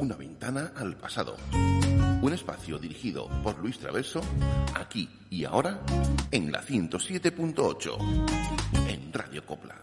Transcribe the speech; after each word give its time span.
Una 0.00 0.16
ventana 0.16 0.72
al 0.76 0.96
pasado. 0.96 1.36
Un 2.22 2.32
espacio 2.32 2.78
dirigido 2.78 3.28
por 3.42 3.58
Luis 3.58 3.78
Traverso, 3.78 4.22
aquí 4.74 5.10
y 5.28 5.44
ahora, 5.44 5.82
en 6.30 6.50
la 6.50 6.62
107.8, 6.62 8.88
en 8.88 9.12
Radio 9.12 9.44
Copla. 9.44 9.76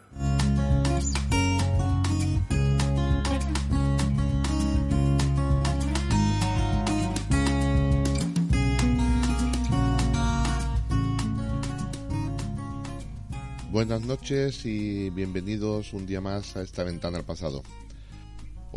Buenas 13.70 14.02
noches 14.02 14.66
y 14.66 15.12
bienvenidos 15.12 15.94
un 15.94 16.08
día 16.08 16.22
más 16.22 16.58
a 16.58 16.64
esta 16.64 16.84
ventana 16.84 17.20
al 17.20 17.24
pasado. 17.24 17.62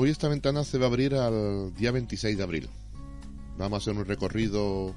Hoy 0.03 0.09
esta 0.09 0.29
ventana 0.29 0.65
se 0.65 0.79
va 0.79 0.87
a 0.87 0.89
abrir 0.89 1.15
al 1.15 1.75
día 1.75 1.91
26 1.91 2.35
de 2.39 2.43
abril. 2.43 2.71
Vamos 3.59 3.75
a 3.75 3.81
hacer 3.83 4.01
un 4.01 4.07
recorrido 4.07 4.95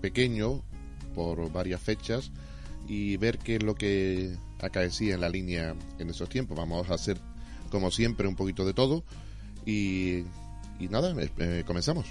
pequeño 0.00 0.60
por 1.14 1.52
varias 1.52 1.80
fechas 1.80 2.32
y 2.88 3.16
ver 3.18 3.38
qué 3.38 3.54
es 3.54 3.62
lo 3.62 3.76
que 3.76 4.34
acaecía 4.60 5.14
en 5.14 5.20
la 5.20 5.28
línea 5.28 5.76
en 6.00 6.10
esos 6.10 6.28
tiempos. 6.28 6.58
Vamos 6.58 6.90
a 6.90 6.94
hacer, 6.94 7.16
como 7.70 7.92
siempre, 7.92 8.26
un 8.26 8.34
poquito 8.34 8.64
de 8.64 8.74
todo 8.74 9.04
y, 9.64 10.24
y 10.80 10.88
nada, 10.90 11.14
eh, 11.38 11.62
comenzamos. 11.64 12.06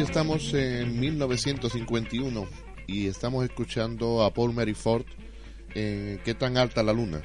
Estamos 0.00 0.54
en 0.54 0.98
1951 0.98 2.48
y 2.86 3.06
estamos 3.06 3.44
escuchando 3.44 4.24
a 4.24 4.32
Paul 4.32 4.54
Mary 4.54 4.72
Ford 4.72 5.04
en 5.74 6.18
¿Qué 6.24 6.34
tan 6.34 6.56
alta 6.56 6.82
la 6.82 6.94
luna? 6.94 7.22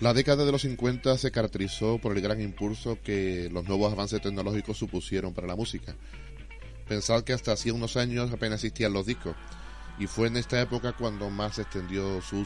La 0.00 0.12
década 0.12 0.44
de 0.44 0.50
los 0.50 0.62
50 0.62 1.16
se 1.16 1.30
caracterizó 1.30 1.98
por 1.98 2.16
el 2.16 2.20
gran 2.20 2.40
impulso 2.40 2.98
que 3.02 3.48
los 3.52 3.68
nuevos 3.68 3.92
avances 3.92 4.20
tecnológicos 4.20 4.76
supusieron 4.76 5.34
para 5.34 5.46
la 5.46 5.54
música. 5.54 5.94
Pensad 6.88 7.22
que 7.22 7.32
hasta 7.32 7.52
hacía 7.52 7.72
unos 7.72 7.96
años 7.96 8.32
apenas 8.32 8.64
existían 8.64 8.92
los 8.92 9.06
discos 9.06 9.36
y 9.98 10.08
fue 10.08 10.26
en 10.26 10.36
esta 10.36 10.60
época 10.60 10.92
cuando 10.92 11.30
más 11.30 11.54
se 11.54 11.62
extendió 11.62 12.20
su. 12.22 12.44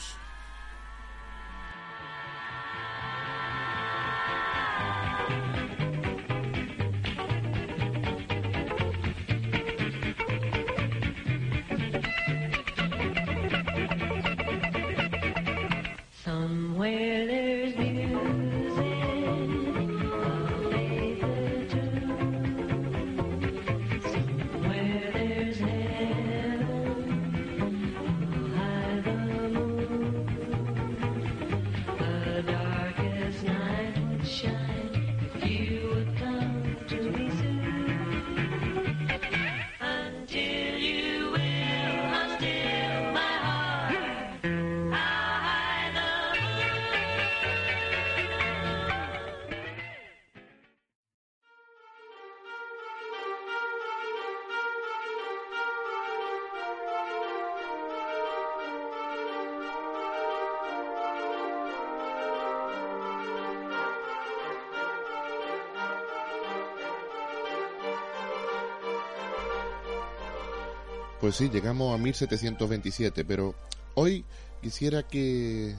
Pues 71.20 71.34
sí, 71.34 71.50
llegamos 71.50 71.92
a 71.92 71.98
1727, 71.98 73.24
pero 73.24 73.54
hoy 73.94 74.24
quisiera 74.62 75.02
que, 75.02 75.74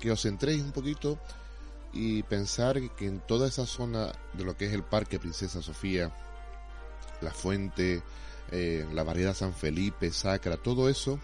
que 0.00 0.10
os 0.10 0.22
centréis 0.22 0.62
un 0.62 0.72
poquito 0.72 1.18
y 1.92 2.24
pensar 2.24 2.80
que 2.96 3.06
en 3.06 3.20
toda 3.20 3.46
esa 3.46 3.66
zona 3.66 4.12
de 4.32 4.44
lo 4.44 4.56
que 4.56 4.66
es 4.66 4.72
el 4.72 4.82
Parque 4.82 5.20
Princesa 5.20 5.62
Sofía, 5.62 6.12
la 7.20 7.30
Fuente, 7.30 8.02
eh, 8.50 8.84
la 8.92 9.04
Variedad 9.04 9.34
San 9.34 9.54
Felipe, 9.54 10.10
Sacra, 10.10 10.56
todo 10.56 10.88
eso, 10.88 11.20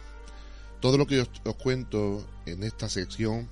todo 0.80 0.96
lo 0.96 1.06
que 1.06 1.22
os, 1.22 1.30
os 1.44 1.56
cuento 1.56 2.24
en 2.46 2.62
esta 2.62 2.88
sección 2.88 3.48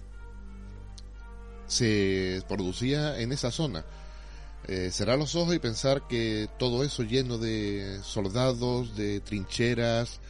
se 1.67 2.43
producía 2.49 3.19
en 3.19 3.33
esa 3.33 3.51
zona. 3.51 3.85
Eh, 4.67 4.91
cerrar 4.93 5.19
los 5.19 5.35
ojos 5.35 5.55
y 5.55 5.59
pensar 5.59 6.07
que 6.09 6.49
todo 6.59 6.85
eso 6.85 7.03
lleno 7.03 7.39
de 7.39 8.01
soldados, 8.03 8.97
de 8.97 9.21
trincheras, 9.21 10.21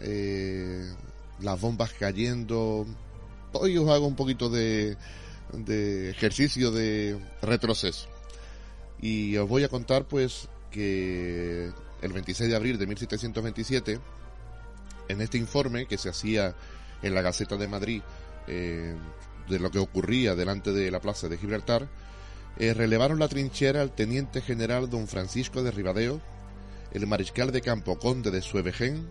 eh, 0.00 0.92
las 1.40 1.60
bombas 1.60 1.92
cayendo. 1.92 2.86
Hoy 3.52 3.78
os 3.78 3.88
hago 3.88 4.06
un 4.06 4.16
poquito 4.16 4.48
de, 4.48 4.96
de 5.52 6.10
ejercicio 6.10 6.70
de 6.70 7.18
retroceso. 7.42 8.08
Y 9.00 9.36
os 9.36 9.48
voy 9.48 9.62
a 9.62 9.68
contar 9.68 10.06
pues 10.06 10.48
que 10.70 11.70
el 12.02 12.12
26 12.12 12.50
de 12.50 12.56
abril 12.56 12.78
de 12.78 12.86
1727, 12.86 14.00
en 15.08 15.20
este 15.20 15.38
informe 15.38 15.86
que 15.86 15.98
se 15.98 16.08
hacía 16.08 16.54
en 17.02 17.14
la 17.14 17.22
Gaceta 17.22 17.56
de 17.56 17.68
Madrid 17.68 18.02
eh, 18.46 18.94
de 19.48 19.58
lo 19.58 19.70
que 19.70 19.78
ocurría 19.78 20.34
delante 20.34 20.72
de 20.72 20.90
la 20.90 21.00
plaza 21.00 21.28
de 21.28 21.38
Gibraltar, 21.38 21.88
eh, 22.58 22.72
relevaron 22.72 23.18
la 23.18 23.28
trinchera 23.28 23.82
al 23.82 23.94
teniente 23.94 24.40
general 24.40 24.88
don 24.88 25.08
Francisco 25.08 25.62
de 25.62 25.70
Ribadeo, 25.70 26.22
el 26.92 27.06
mariscal 27.06 27.52
de 27.52 27.60
campo 27.60 27.98
conde 27.98 28.30
de 28.30 28.40
Suevején, 28.40 29.06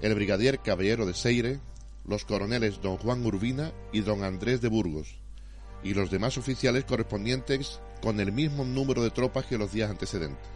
el 0.00 0.14
brigadier 0.14 0.60
caballero 0.60 1.04
de 1.04 1.14
Seire, 1.14 1.60
los 2.06 2.24
coroneles 2.24 2.80
don 2.80 2.96
Juan 2.96 3.26
Urbina 3.26 3.72
y 3.92 4.00
don 4.00 4.22
Andrés 4.22 4.60
de 4.60 4.68
Burgos, 4.68 5.18
y 5.82 5.94
los 5.94 6.10
demás 6.10 6.38
oficiales 6.38 6.84
correspondientes 6.84 7.80
con 8.00 8.20
el 8.20 8.30
mismo 8.30 8.64
número 8.64 9.02
de 9.02 9.10
tropas 9.10 9.46
que 9.46 9.58
los 9.58 9.72
días 9.72 9.90
antecedentes. 9.90 10.46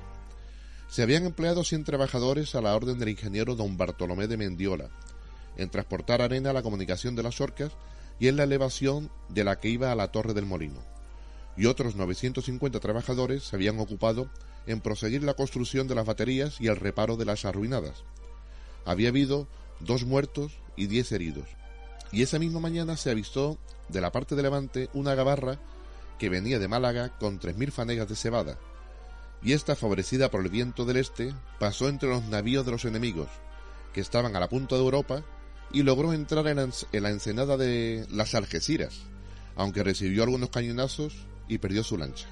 Se 0.89 1.03
habían 1.03 1.25
empleado 1.25 1.65
100 1.65 1.85
trabajadores 1.85 2.55
a 2.55 2.61
la 2.61 2.77
orden 2.77 3.01
del 3.01 3.09
ingeniero 3.09 3.57
don 3.57 3.77
Bartolomé 3.77 4.29
de 4.29 4.37
Mendiola, 4.37 4.91
en 5.57 5.71
transportar 5.71 6.23
arena 6.23 6.51
a 6.51 6.53
la 6.53 6.63
comunicación 6.63 7.17
de 7.17 7.25
las 7.25 7.41
orcas 7.41 7.73
y 8.21 8.29
en 8.29 8.37
la 8.37 8.45
elevación 8.45 9.11
de 9.29 9.43
la 9.43 9.59
que 9.59 9.71
iba 9.71 9.91
a 9.91 9.97
la 9.97 10.13
torre 10.13 10.35
del 10.35 10.47
molino 10.47 10.93
y 11.57 11.67
otros 11.67 11.97
950 11.97 12.81
trabajadores 12.81 13.45
se 13.45 13.57
habían 13.57 13.79
ocupado 13.79 14.29
en 14.67 14.81
proseguir 14.81 15.23
la 15.23 15.35
construcción 15.35 15.89
de 15.89 15.95
las 15.95 16.07
baterías 16.07 16.61
y 16.61 16.69
el 16.69 16.77
reparo 16.77 17.17
de 17.17 17.25
las 17.25 17.45
arruinadas. 17.45 18.05
Había 18.85 19.09
habido 19.09 19.49
dos 19.81 20.05
muertos 20.05 20.53
y 20.77 20.87
diez 20.87 21.13
heridos, 21.13 21.49
y 22.11 22.23
esa 22.23 22.39
misma 22.39 22.61
mañana 22.61 22.97
se 22.97 23.11
avistó 23.11 23.59
de 23.89 24.01
la 24.01 24.13
parte 24.13 24.35
de 24.35 24.43
Levante 24.43 24.89
una 24.93 25.15
gabarra 25.15 25.59
que 26.19 26.29
venía 26.29 26.59
de 26.59 26.69
Málaga 26.69 27.17
con 27.19 27.41
3.000 27.41 27.71
fanegas 27.71 28.09
de 28.09 28.17
cebada, 28.17 28.59
y 29.43 29.53
esta, 29.55 29.75
favorecida 29.75 30.31
por 30.31 30.43
el 30.43 30.51
viento 30.51 30.85
del 30.85 30.99
este, 30.99 31.35
pasó 31.59 31.89
entre 31.89 32.09
los 32.09 32.25
navíos 32.25 32.65
de 32.65 32.73
los 32.73 32.85
enemigos, 32.85 33.29
que 33.93 34.01
estaban 34.01 34.37
a 34.37 34.41
la 34.41 34.49
punta 34.49 34.77
de 34.77 34.83
Europa, 34.83 35.25
y 35.73 35.83
logró 35.83 36.13
entrar 36.13 36.47
en 36.47 37.03
la 37.03 37.11
ensenada 37.11 37.57
de 37.57 38.07
las 38.11 38.35
Algeciras, 38.35 39.01
aunque 39.57 39.83
recibió 39.83 40.23
algunos 40.23 40.51
cañonazos 40.51 41.27
y 41.53 41.59
perdió 41.59 41.85
su 41.85 41.99
lancha. 41.99 42.27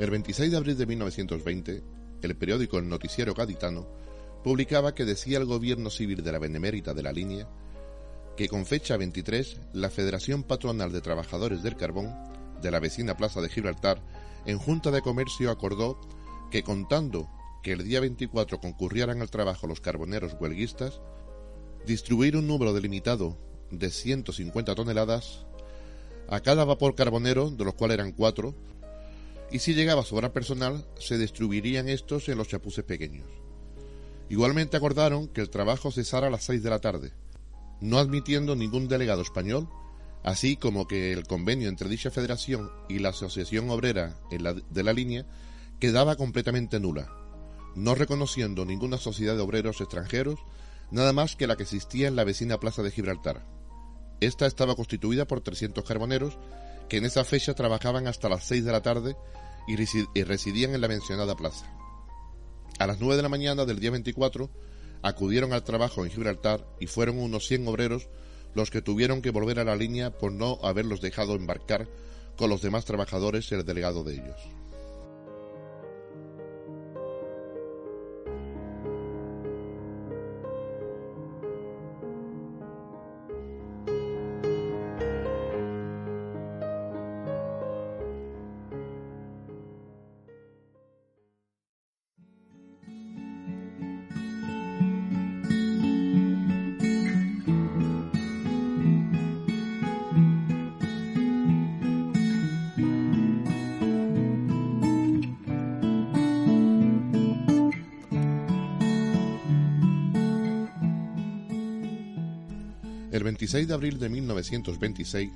El 0.00 0.08
26 0.08 0.50
de 0.50 0.56
abril 0.56 0.78
de 0.78 0.86
1920, 0.86 1.82
el 2.22 2.34
periódico 2.34 2.78
El 2.78 2.88
Noticiero 2.88 3.34
Gaditano 3.34 3.86
publicaba 4.42 4.94
que 4.94 5.04
decía 5.04 5.36
el 5.36 5.44
gobierno 5.44 5.90
civil 5.90 6.24
de 6.24 6.32
la 6.32 6.38
Benemérita 6.38 6.94
de 6.94 7.02
la 7.02 7.12
línea 7.12 7.46
que 8.34 8.48
con 8.48 8.64
fecha 8.64 8.96
23 8.96 9.60
la 9.74 9.90
Federación 9.90 10.42
Patronal 10.42 10.90
de 10.90 11.02
Trabajadores 11.02 11.62
del 11.62 11.76
Carbón 11.76 12.14
de 12.62 12.70
la 12.70 12.80
vecina 12.80 13.18
Plaza 13.18 13.42
de 13.42 13.50
Gibraltar 13.50 14.00
en 14.46 14.58
Junta 14.58 14.90
de 14.90 15.02
Comercio 15.02 15.50
acordó 15.50 16.00
que 16.50 16.62
contando 16.62 17.28
que 17.62 17.72
el 17.72 17.84
día 17.84 18.00
24 18.00 18.58
concurrieran 18.58 19.20
al 19.20 19.28
trabajo 19.28 19.66
los 19.66 19.82
carboneros 19.82 20.34
huelguistas, 20.40 21.02
distribuir 21.84 22.38
un 22.38 22.46
número 22.46 22.72
delimitado 22.72 23.36
de 23.70 23.90
150 23.90 24.74
toneladas 24.74 25.44
a 26.26 26.40
cada 26.40 26.64
vapor 26.64 26.94
carbonero, 26.94 27.50
de 27.50 27.66
los 27.66 27.74
cuales 27.74 27.96
eran 27.96 28.12
cuatro, 28.12 28.54
y 29.50 29.58
si 29.58 29.74
llegaba 29.74 30.02
a 30.02 30.04
sobrar 30.04 30.32
personal, 30.32 30.86
se 30.98 31.18
distribuirían 31.18 31.88
estos 31.88 32.28
en 32.28 32.38
los 32.38 32.48
chapuces 32.48 32.84
pequeños. 32.84 33.26
Igualmente 34.28 34.76
acordaron 34.76 35.26
que 35.28 35.40
el 35.40 35.50
trabajo 35.50 35.90
cesara 35.90 36.28
a 36.28 36.30
las 36.30 36.44
seis 36.44 36.62
de 36.62 36.70
la 36.70 36.78
tarde, 36.78 37.12
no 37.80 37.98
admitiendo 37.98 38.54
ningún 38.54 38.86
delegado 38.86 39.22
español, 39.22 39.68
así 40.22 40.56
como 40.56 40.86
que 40.86 41.12
el 41.12 41.26
convenio 41.26 41.68
entre 41.68 41.88
dicha 41.88 42.10
federación 42.10 42.70
y 42.88 43.00
la 43.00 43.08
Asociación 43.08 43.68
Obrera 43.70 44.16
de 44.30 44.82
la 44.82 44.92
línea 44.92 45.26
quedaba 45.80 46.16
completamente 46.16 46.78
nula, 46.78 47.10
no 47.74 47.94
reconociendo 47.94 48.64
ninguna 48.64 48.98
sociedad 48.98 49.34
de 49.34 49.42
obreros 49.42 49.80
extranjeros, 49.80 50.38
nada 50.90 51.12
más 51.12 51.36
que 51.36 51.46
la 51.46 51.56
que 51.56 51.64
existía 51.64 52.06
en 52.06 52.16
la 52.16 52.24
vecina 52.24 52.60
plaza 52.60 52.82
de 52.82 52.90
Gibraltar. 52.90 53.44
Esta 54.20 54.46
estaba 54.46 54.76
constituida 54.76 55.26
por 55.26 55.40
300 55.40 55.82
carboneros 55.84 56.38
que 56.90 56.96
en 56.96 57.06
esa 57.06 57.24
fecha 57.24 57.54
trabajaban 57.54 58.08
hasta 58.08 58.28
las 58.28 58.44
6 58.44 58.64
de 58.64 58.72
la 58.72 58.82
tarde 58.82 59.16
y 59.66 59.76
residían 60.24 60.74
en 60.74 60.80
la 60.80 60.88
mencionada 60.88 61.36
plaza. 61.36 61.72
A 62.80 62.86
las 62.86 62.98
9 62.98 63.16
de 63.16 63.22
la 63.22 63.28
mañana 63.28 63.64
del 63.64 63.78
día 63.78 63.92
24 63.92 64.50
acudieron 65.02 65.52
al 65.52 65.62
trabajo 65.62 66.04
en 66.04 66.10
Gibraltar 66.10 66.66
y 66.80 66.88
fueron 66.88 67.18
unos 67.18 67.46
100 67.46 67.68
obreros 67.68 68.08
los 68.54 68.70
que 68.70 68.82
tuvieron 68.82 69.22
que 69.22 69.30
volver 69.30 69.60
a 69.60 69.64
la 69.64 69.76
línea 69.76 70.10
por 70.10 70.32
no 70.32 70.58
haberlos 70.64 71.00
dejado 71.00 71.36
embarcar 71.36 71.88
con 72.36 72.50
los 72.50 72.60
demás 72.60 72.84
trabajadores 72.84 73.52
el 73.52 73.64
delegado 73.64 74.02
de 74.02 74.14
ellos. 74.14 74.59
El 113.50 113.66
26 113.66 113.68
de 113.68 113.74
abril 113.74 113.98
de 113.98 114.08
1926, 114.08 115.30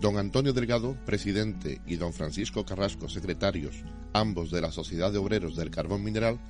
don 0.00 0.18
Antonio 0.18 0.52
Delgado, 0.52 0.96
presidente, 1.06 1.80
y 1.86 1.94
don 1.94 2.12
Francisco 2.12 2.66
Carrasco, 2.66 3.08
secretarios, 3.08 3.76
ambos 4.12 4.50
de 4.50 4.60
la 4.60 4.72
Sociedad 4.72 5.12
de 5.12 5.18
Obreros 5.18 5.54
del 5.54 5.70
Carbón 5.70 6.02
Mineral, 6.02 6.40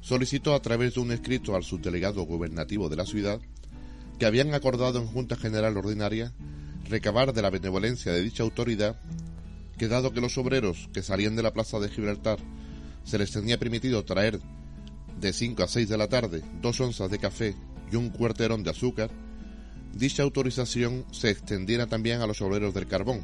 solicitó 0.00 0.56
a 0.56 0.60
través 0.60 0.94
de 0.94 1.00
un 1.00 1.12
escrito 1.12 1.54
al 1.54 1.62
subdelegado 1.62 2.24
gubernativo 2.24 2.88
de 2.88 2.96
la 2.96 3.06
ciudad 3.06 3.40
que 4.18 4.26
habían 4.26 4.52
acordado 4.52 4.98
en 4.98 5.06
Junta 5.06 5.36
General 5.36 5.76
Ordinaria 5.76 6.32
recabar 6.88 7.32
de 7.32 7.42
la 7.42 7.50
benevolencia 7.50 8.10
de 8.12 8.24
dicha 8.24 8.42
autoridad 8.42 9.00
que 9.78 9.86
dado 9.86 10.12
que 10.12 10.20
los 10.20 10.36
obreros 10.38 10.90
que 10.92 11.04
salían 11.04 11.36
de 11.36 11.44
la 11.44 11.52
plaza 11.52 11.78
de 11.78 11.88
Gibraltar 11.88 12.40
se 13.04 13.16
les 13.16 13.30
tenía 13.30 13.60
permitido 13.60 14.04
traer 14.04 14.40
de 15.20 15.32
5 15.32 15.62
a 15.62 15.68
6 15.68 15.88
de 15.88 15.98
la 15.98 16.08
tarde 16.08 16.42
dos 16.60 16.80
onzas 16.80 17.12
de 17.12 17.20
café 17.20 17.54
y 17.92 17.96
un 17.96 18.10
cuarterón 18.10 18.64
de 18.64 18.70
azúcar, 18.70 19.10
dicha 19.92 20.22
autorización 20.22 21.04
se 21.10 21.30
extendiera 21.30 21.86
también 21.86 22.20
a 22.20 22.26
los 22.26 22.40
obreros 22.42 22.74
del 22.74 22.86
carbón. 22.86 23.22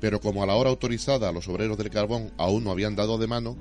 Pero 0.00 0.20
como 0.20 0.42
a 0.42 0.46
la 0.46 0.54
hora 0.54 0.70
autorizada 0.70 1.32
los 1.32 1.48
obreros 1.48 1.78
del 1.78 1.90
carbón 1.90 2.32
aún 2.36 2.64
no 2.64 2.70
habían 2.70 2.96
dado 2.96 3.18
de 3.18 3.26
mano, 3.26 3.56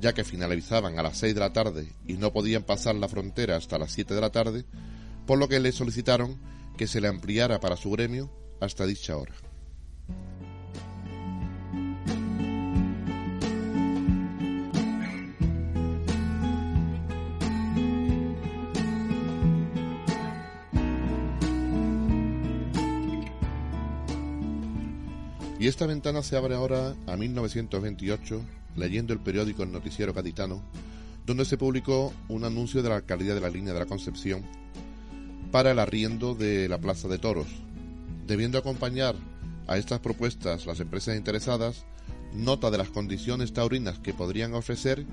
ya 0.00 0.14
que 0.14 0.24
finalizaban 0.24 0.98
a 0.98 1.02
las 1.02 1.18
6 1.18 1.34
de 1.34 1.40
la 1.40 1.52
tarde 1.52 1.92
y 2.06 2.14
no 2.14 2.32
podían 2.32 2.62
pasar 2.62 2.94
la 2.94 3.08
frontera 3.08 3.56
hasta 3.56 3.78
las 3.78 3.92
7 3.92 4.14
de 4.14 4.20
la 4.20 4.30
tarde, 4.30 4.64
por 5.26 5.38
lo 5.38 5.48
que 5.48 5.60
le 5.60 5.72
solicitaron 5.72 6.38
que 6.76 6.86
se 6.86 7.00
le 7.00 7.08
ampliara 7.08 7.60
para 7.60 7.76
su 7.76 7.90
gremio 7.90 8.30
hasta 8.60 8.86
dicha 8.86 9.16
hora. 9.16 9.49
Y 25.60 25.68
esta 25.68 25.84
ventana 25.84 26.22
se 26.22 26.38
abre 26.38 26.54
ahora 26.54 26.94
a 27.06 27.18
1928, 27.18 28.40
leyendo 28.76 29.12
el 29.12 29.20
periódico 29.20 29.62
El 29.62 29.72
Noticiero 29.72 30.14
Gaditano, 30.14 30.62
donde 31.26 31.44
se 31.44 31.58
publicó 31.58 32.14
un 32.28 32.44
anuncio 32.44 32.82
de 32.82 32.88
la 32.88 32.96
alcaldía 32.96 33.34
de 33.34 33.42
la 33.42 33.50
línea 33.50 33.74
de 33.74 33.80
la 33.80 33.84
Concepción 33.84 34.42
para 35.52 35.72
el 35.72 35.78
arriendo 35.78 36.34
de 36.34 36.66
la 36.66 36.78
Plaza 36.78 37.08
de 37.08 37.18
Toros, 37.18 37.48
debiendo 38.26 38.56
acompañar 38.56 39.16
a 39.66 39.76
estas 39.76 40.00
propuestas 40.00 40.64
las 40.64 40.80
empresas 40.80 41.18
interesadas 41.18 41.84
nota 42.32 42.70
de 42.70 42.78
las 42.78 42.88
condiciones 42.88 43.52
taurinas 43.52 43.98
que 43.98 44.14
podrían 44.14 44.54
ofrecer, 44.54 45.04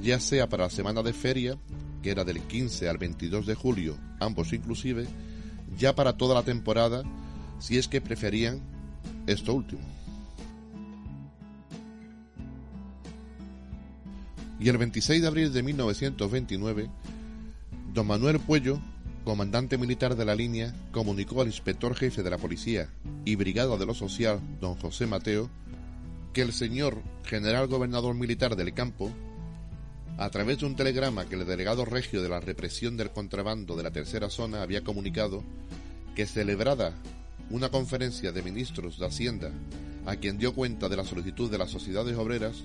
ya 0.00 0.20
sea 0.20 0.48
para 0.48 0.64
la 0.64 0.70
semana 0.70 1.02
de 1.02 1.14
feria, 1.14 1.58
que 2.00 2.12
era 2.12 2.24
del 2.24 2.40
15 2.42 2.88
al 2.88 2.98
22 2.98 3.44
de 3.44 3.56
julio, 3.56 3.98
ambos 4.20 4.52
inclusive, 4.52 5.08
ya 5.76 5.96
para 5.96 6.16
toda 6.16 6.36
la 6.36 6.44
temporada, 6.44 7.02
si 7.58 7.76
es 7.76 7.88
que 7.88 8.00
preferían 8.00 8.60
esto 9.26 9.54
último. 9.54 9.82
Y 14.58 14.68
el 14.68 14.76
26 14.76 15.22
de 15.22 15.28
abril 15.28 15.52
de 15.52 15.62
1929, 15.62 16.90
don 17.94 18.06
Manuel 18.06 18.38
Puello, 18.40 18.78
comandante 19.24 19.78
militar 19.78 20.16
de 20.16 20.26
la 20.26 20.34
línea, 20.34 20.74
comunicó 20.92 21.40
al 21.40 21.46
inspector 21.46 21.94
jefe 21.94 22.22
de 22.22 22.30
la 22.30 22.36
policía 22.36 22.90
y 23.24 23.36
brigada 23.36 23.78
de 23.78 23.86
lo 23.86 23.94
social, 23.94 24.38
don 24.60 24.74
José 24.74 25.06
Mateo, 25.06 25.48
que 26.34 26.42
el 26.42 26.52
señor 26.52 27.02
general 27.24 27.68
gobernador 27.68 28.14
militar 28.14 28.54
del 28.54 28.74
campo, 28.74 29.10
a 30.18 30.28
través 30.28 30.58
de 30.58 30.66
un 30.66 30.76
telegrama 30.76 31.24
que 31.24 31.36
el 31.36 31.46
delegado 31.46 31.86
regio 31.86 32.22
de 32.22 32.28
la 32.28 32.40
represión 32.40 32.98
del 32.98 33.10
contrabando 33.10 33.76
de 33.76 33.82
la 33.82 33.90
tercera 33.90 34.28
zona 34.28 34.60
había 34.60 34.84
comunicado, 34.84 35.42
que 36.14 36.26
celebrada 36.26 36.92
una 37.50 37.68
conferencia 37.68 38.32
de 38.32 38.42
ministros 38.42 38.98
de 38.98 39.06
Hacienda, 39.06 39.50
a 40.06 40.16
quien 40.16 40.38
dio 40.38 40.54
cuenta 40.54 40.88
de 40.88 40.96
la 40.96 41.04
solicitud 41.04 41.50
de 41.50 41.58
las 41.58 41.70
sociedades 41.70 42.16
obreras, 42.16 42.64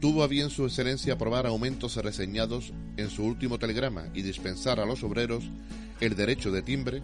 tuvo 0.00 0.22
a 0.22 0.26
bien 0.26 0.50
su 0.50 0.64
excelencia 0.64 1.14
aprobar 1.14 1.46
aumentos 1.46 1.96
reseñados 1.96 2.72
en 2.96 3.10
su 3.10 3.24
último 3.24 3.58
telegrama 3.58 4.08
y 4.14 4.22
dispensar 4.22 4.80
a 4.80 4.86
los 4.86 5.02
obreros 5.02 5.44
el 6.00 6.16
derecho 6.16 6.50
de 6.50 6.62
timbre 6.62 7.02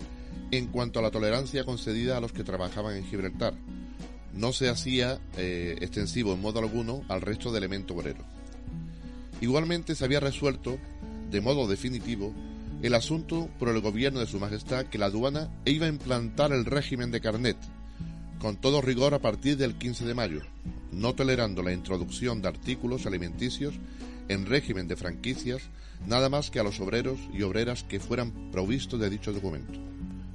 en 0.50 0.66
cuanto 0.66 0.98
a 0.98 1.02
la 1.02 1.10
tolerancia 1.10 1.64
concedida 1.64 2.16
a 2.16 2.20
los 2.20 2.32
que 2.32 2.44
trabajaban 2.44 2.96
en 2.96 3.04
Gibraltar. 3.04 3.54
No 4.34 4.52
se 4.52 4.68
hacía 4.68 5.20
eh, 5.36 5.76
extensivo 5.80 6.32
en 6.32 6.40
modo 6.40 6.58
alguno 6.58 7.02
al 7.08 7.20
resto 7.20 7.52
del 7.52 7.64
elemento 7.64 7.94
obrero. 7.94 8.24
Igualmente 9.40 9.94
se 9.94 10.04
había 10.04 10.20
resuelto, 10.20 10.78
de 11.30 11.40
modo 11.40 11.66
definitivo, 11.66 12.32
el 12.82 12.94
asunto 12.94 13.48
por 13.60 13.68
el 13.68 13.80
gobierno 13.80 14.18
de 14.18 14.26
Su 14.26 14.40
Majestad 14.40 14.86
que 14.86 14.98
la 14.98 15.06
aduana 15.06 15.48
iba 15.64 15.86
a 15.86 15.88
implantar 15.88 16.52
el 16.52 16.64
régimen 16.64 17.12
de 17.12 17.20
carnet, 17.20 17.56
con 18.40 18.56
todo 18.56 18.82
rigor 18.82 19.14
a 19.14 19.20
partir 19.20 19.56
del 19.56 19.76
15 19.76 20.04
de 20.04 20.14
mayo, 20.14 20.40
no 20.90 21.14
tolerando 21.14 21.62
la 21.62 21.72
introducción 21.72 22.42
de 22.42 22.48
artículos 22.48 23.06
alimenticios 23.06 23.74
en 24.28 24.46
régimen 24.46 24.88
de 24.88 24.96
franquicias, 24.96 25.62
nada 26.08 26.28
más 26.28 26.50
que 26.50 26.58
a 26.58 26.64
los 26.64 26.80
obreros 26.80 27.20
y 27.32 27.42
obreras 27.42 27.84
que 27.84 28.00
fueran 28.00 28.50
provistos 28.50 28.98
de 28.98 29.10
dicho 29.10 29.32
documento. 29.32 29.78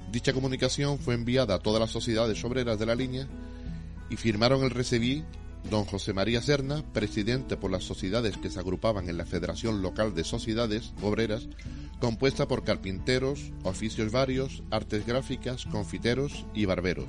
Dicha 0.10 0.32
comunicación 0.32 1.00
fue 1.00 1.16
enviada 1.16 1.56
a 1.56 1.60
todas 1.60 1.82
las 1.82 1.92
sociedades 1.92 2.42
obreras 2.46 2.80
de 2.80 2.86
la 2.86 2.96
línea 2.96 3.28
y 4.10 4.16
firmaron 4.16 4.64
el 4.64 4.70
recibí 4.70 5.26
don 5.70 5.86
José 5.86 6.14
María 6.14 6.42
Serna, 6.42 6.84
presidente 6.94 7.58
por 7.58 7.72
las 7.72 7.84
sociedades 7.84 8.38
que 8.38 8.50
se 8.50 8.60
agrupaban 8.60 9.10
en 9.10 9.18
la 9.18 9.26
Federación 9.26 9.82
Local 9.82 10.16
de 10.16 10.24
Sociedades 10.24 10.94
Obreras, 11.02 11.48
compuesta 12.00 12.48
por 12.48 12.64
carpinteros, 12.64 13.52
oficios 13.64 14.12
varios, 14.12 14.64
artes 14.72 15.06
gráficas, 15.06 15.66
confiteros 15.66 16.46
y 16.54 16.66
barberos. 16.66 17.08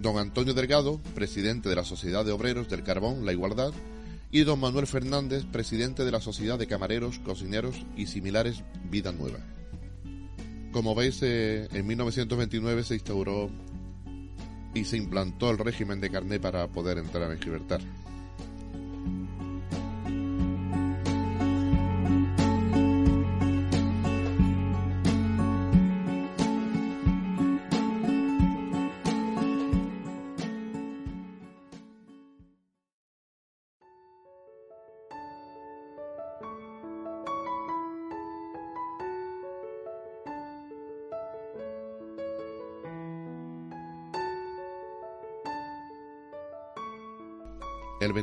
Don 0.00 0.18
Antonio 0.18 0.54
Delgado, 0.54 1.00
presidente 1.14 1.68
de 1.68 1.76
la 1.76 1.84
Sociedad 1.84 2.24
de 2.24 2.32
Obreros 2.32 2.68
del 2.68 2.82
Carbón 2.82 3.24
La 3.24 3.32
Igualdad, 3.32 3.72
y 4.30 4.42
don 4.42 4.58
Manuel 4.60 4.86
Fernández, 4.86 5.44
presidente 5.44 6.04
de 6.04 6.10
la 6.10 6.20
Sociedad 6.20 6.58
de 6.58 6.66
Camareros, 6.66 7.20
Cocineros 7.20 7.76
y 7.96 8.06
similares 8.06 8.64
Vida 8.90 9.12
Nueva. 9.12 9.38
Como 10.72 10.96
veis, 10.96 11.20
eh, 11.22 11.68
en 11.72 11.86
1929 11.86 12.82
se 12.82 12.94
instauró 12.94 13.48
y 14.74 14.84
se 14.84 14.96
implantó 14.96 15.50
el 15.50 15.58
régimen 15.58 16.00
de 16.00 16.10
carné 16.10 16.40
para 16.40 16.66
poder 16.68 16.98
entrar 16.98 17.30
en 17.30 17.40
Gibraltar. 17.40 17.80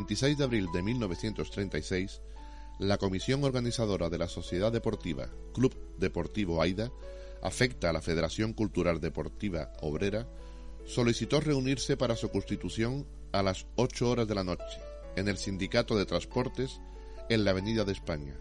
26 0.01 0.35
de 0.39 0.43
abril 0.43 0.67
de 0.73 0.81
1936, 0.81 2.21
la 2.79 2.97
comisión 2.97 3.43
organizadora 3.43 4.09
de 4.09 4.17
la 4.17 4.27
Sociedad 4.27 4.71
Deportiva 4.71 5.29
Club 5.53 5.75
Deportivo 5.99 6.59
AIDA, 6.59 6.91
afecta 7.43 7.91
a 7.91 7.93
la 7.93 8.01
Federación 8.01 8.53
Cultural 8.53 8.99
Deportiva 8.99 9.71
Obrera, 9.81 10.27
solicitó 10.85 11.39
reunirse 11.39 11.97
para 11.97 12.15
su 12.15 12.29
constitución 12.29 13.05
a 13.31 13.43
las 13.43 13.67
8 13.75 14.09
horas 14.09 14.27
de 14.27 14.33
la 14.33 14.43
noche 14.43 14.81
en 15.15 15.27
el 15.27 15.37
Sindicato 15.37 15.95
de 15.95 16.07
Transportes 16.07 16.81
en 17.29 17.45
la 17.45 17.51
Avenida 17.51 17.83
de 17.83 17.91
España. 17.91 18.33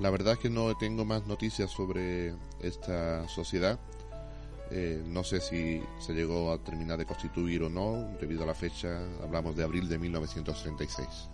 La 0.00 0.10
verdad 0.10 0.34
es 0.34 0.38
que 0.38 0.50
no 0.50 0.76
tengo 0.76 1.06
más 1.06 1.26
noticias 1.26 1.70
sobre 1.70 2.34
esta 2.60 3.26
sociedad 3.28 3.80
eh, 4.74 5.02
no 5.06 5.22
sé 5.22 5.40
si 5.40 5.82
se 5.98 6.14
llegó 6.14 6.50
a 6.50 6.56
terminar 6.58 6.96
de 6.98 7.04
constituir 7.04 7.62
o 7.62 7.68
no, 7.68 8.08
debido 8.18 8.44
a 8.44 8.46
la 8.46 8.54
fecha, 8.54 8.88
hablamos 9.22 9.54
de 9.54 9.64
abril 9.64 9.86
de 9.86 9.98
1936. 9.98 11.28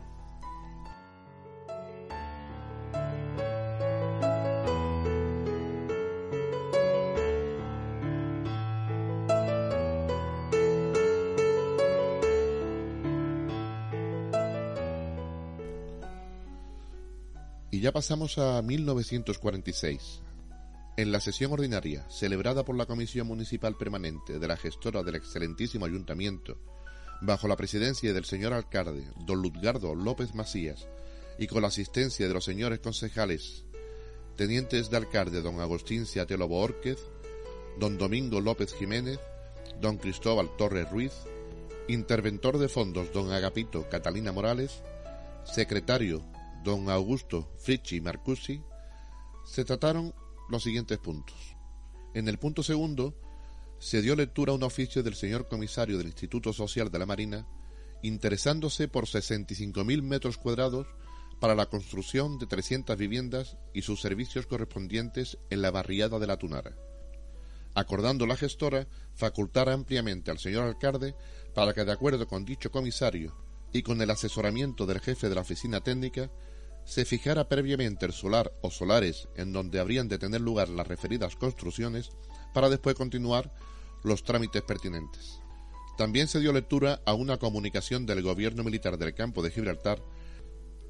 Y 17.71 17.81
ya 17.81 17.93
pasamos 17.93 18.37
a 18.39 18.61
1946, 18.63 20.23
en 20.99 21.13
la 21.13 21.21
sesión 21.21 21.53
ordinaria, 21.53 22.05
celebrada 22.11 22.65
por 22.65 22.77
la 22.77 22.85
Comisión 22.85 23.29
Municipal 23.29 23.77
Permanente 23.77 24.41
de 24.41 24.49
la 24.49 24.57
gestora 24.57 25.05
del 25.05 25.15
excelentísimo 25.15 25.87
ayuntamiento, 25.87 26.59
bajo 27.21 27.47
la 27.47 27.55
presidencia 27.55 28.13
del 28.13 28.25
señor 28.25 28.53
alcalde, 28.53 29.05
don 29.25 29.41
Luzgardo 29.41 29.95
López 29.95 30.35
Macías, 30.35 30.89
y 31.39 31.47
con 31.47 31.63
la 31.63 31.69
asistencia 31.69 32.27
de 32.27 32.35
los 32.35 32.45
señores 32.45 32.81
concejales, 32.81 33.65
tenientes 34.35 34.91
de 34.91 34.97
alcalde 34.97 35.41
don 35.41 35.61
Agustín 35.61 36.05
Seatelo 36.05 36.49
Boórquez, 36.49 36.99
don 37.79 37.97
Domingo 37.97 38.41
López 38.41 38.75
Jiménez, 38.75 39.21
don 39.81 39.99
Cristóbal 39.99 40.51
Torres 40.57 40.91
Ruiz, 40.91 41.13
interventor 41.87 42.59
de 42.59 42.69
fondos 42.69 43.13
don 43.13 43.31
Agapito 43.31 43.89
Catalina 43.89 44.33
Morales, 44.33 44.83
secretario 45.45 46.25
don 46.65 46.91
Augusto 46.91 47.49
Frichi 47.57 48.01
Marcusi, 48.01 48.61
se 49.47 49.65
trataron 49.65 50.13
los 50.49 50.63
siguientes 50.63 50.99
puntos. 50.99 51.57
En 52.15 52.29
el 52.29 52.39
punto 52.39 52.63
segundo, 52.63 53.15
se 53.79 54.03
dio 54.03 54.17
lectura 54.17 54.53
a 54.53 54.57
un 54.57 54.63
oficio 54.63 55.03
del 55.03 55.15
señor 55.15 55.49
comisario 55.49 55.99
del 55.99 56.09
Instituto 56.09 56.53
Social 56.53 56.91
de 56.91 56.99
la 56.99 57.07
Marina, 57.07 57.47
interesándose 58.03 58.89
por 58.89 59.07
65.000 59.07 60.03
metros 60.03 60.37
cuadrados 60.37 60.87
para 61.41 61.55
la 61.55 61.67
construcción 61.67 62.39
de 62.39 62.47
300 62.47 62.97
viviendas 62.97 63.57
y 63.73 63.83
sus 63.83 64.01
servicios 64.01 64.47
correspondientes 64.47 65.39
en 65.51 65.63
la 65.63 65.71
barriada 65.71 66.19
de 66.19 66.27
la 66.27 66.37
Tunara, 66.37 66.77
acordando 67.75 68.27
la 68.27 68.37
gestora 68.37 68.89
facultar 69.15 69.69
ampliamente 69.69 70.31
al 70.31 70.39
señor 70.39 70.65
alcalde 70.65 71.15
para 71.55 71.75
que, 71.75 71.85
de 71.85 71.93
acuerdo 71.93 72.27
con 72.27 72.45
dicho 72.45 72.71
comisario 72.71 73.37
y 73.73 73.83
con 73.83 74.01
el 74.03 74.11
asesoramiento 74.11 74.87
del 74.87 75.01
jefe 75.01 75.29
de 75.29 75.35
la 75.35 75.43
oficina 75.43 75.81
técnica, 75.81 76.31
se 76.89 77.05
fijara 77.05 77.51
previamente 77.51 78.07
el 78.07 78.15
solar 78.15 78.51
o 78.63 78.71
solares 78.71 79.29
en 79.37 79.53
donde 79.53 79.79
habrían 79.79 80.09
de 80.09 80.19
tener 80.19 80.41
lugar 80.41 80.71
las 80.71 80.87
referidas 80.87 81.37
construcciones 81.37 82.09
para 82.55 82.71
después 82.71 82.97
continuar 82.97 83.53
los 84.03 84.25
trámites 84.25 84.63
pertinentes. 84.63 85.39
También 85.99 86.29
se 86.29 86.41
dio 86.41 86.51
lectura 86.51 87.03
a 87.05 87.13
una 87.13 87.37
comunicación 87.37 88.07
del 88.07 88.23
gobierno 88.23 88.65
militar 88.65 88.97
del 88.97 89.13
campo 89.13 89.43
de 89.43 89.51
Gibraltar 89.51 90.03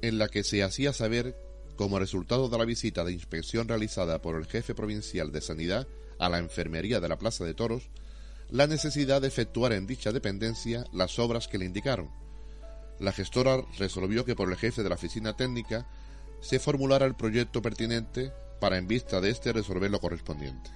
en 0.01 0.19
la 0.19 0.29
que 0.29 0.45
se 0.45 0.63
hacía 0.63 0.93
saber, 0.93 1.35
como 1.75 1.99
resultado 1.99 2.47
de 2.47 2.57
la 2.57 2.63
visita 2.63 3.03
de 3.03 3.11
inspección 3.11 3.67
realizada 3.67 4.21
por 4.21 4.37
el 4.37 4.45
jefe 4.45 4.73
provincial 4.73 5.33
de 5.33 5.41
Sanidad 5.41 5.85
a 6.17 6.29
la 6.29 6.37
enfermería 6.37 7.01
de 7.01 7.09
la 7.09 7.19
Plaza 7.19 7.43
de 7.43 7.53
Toros, 7.53 7.89
la 8.49 8.67
necesidad 8.67 9.19
de 9.19 9.27
efectuar 9.27 9.73
en 9.73 9.85
dicha 9.85 10.13
dependencia 10.13 10.85
las 10.93 11.19
obras 11.19 11.49
que 11.49 11.57
le 11.57 11.65
indicaron, 11.65 12.09
la 12.99 13.11
gestora 13.11 13.61
resolvió 13.77 14.25
que 14.25 14.35
por 14.35 14.49
el 14.49 14.57
jefe 14.57 14.83
de 14.83 14.89
la 14.89 14.95
oficina 14.95 15.35
técnica 15.35 15.87
se 16.41 16.59
formulara 16.59 17.05
el 17.05 17.15
proyecto 17.15 17.61
pertinente 17.61 18.31
para 18.59 18.77
en 18.77 18.87
vista 18.87 19.21
de 19.21 19.29
este 19.29 19.53
resolver 19.53 19.89
lo 19.89 19.99
correspondiente. 19.99 20.69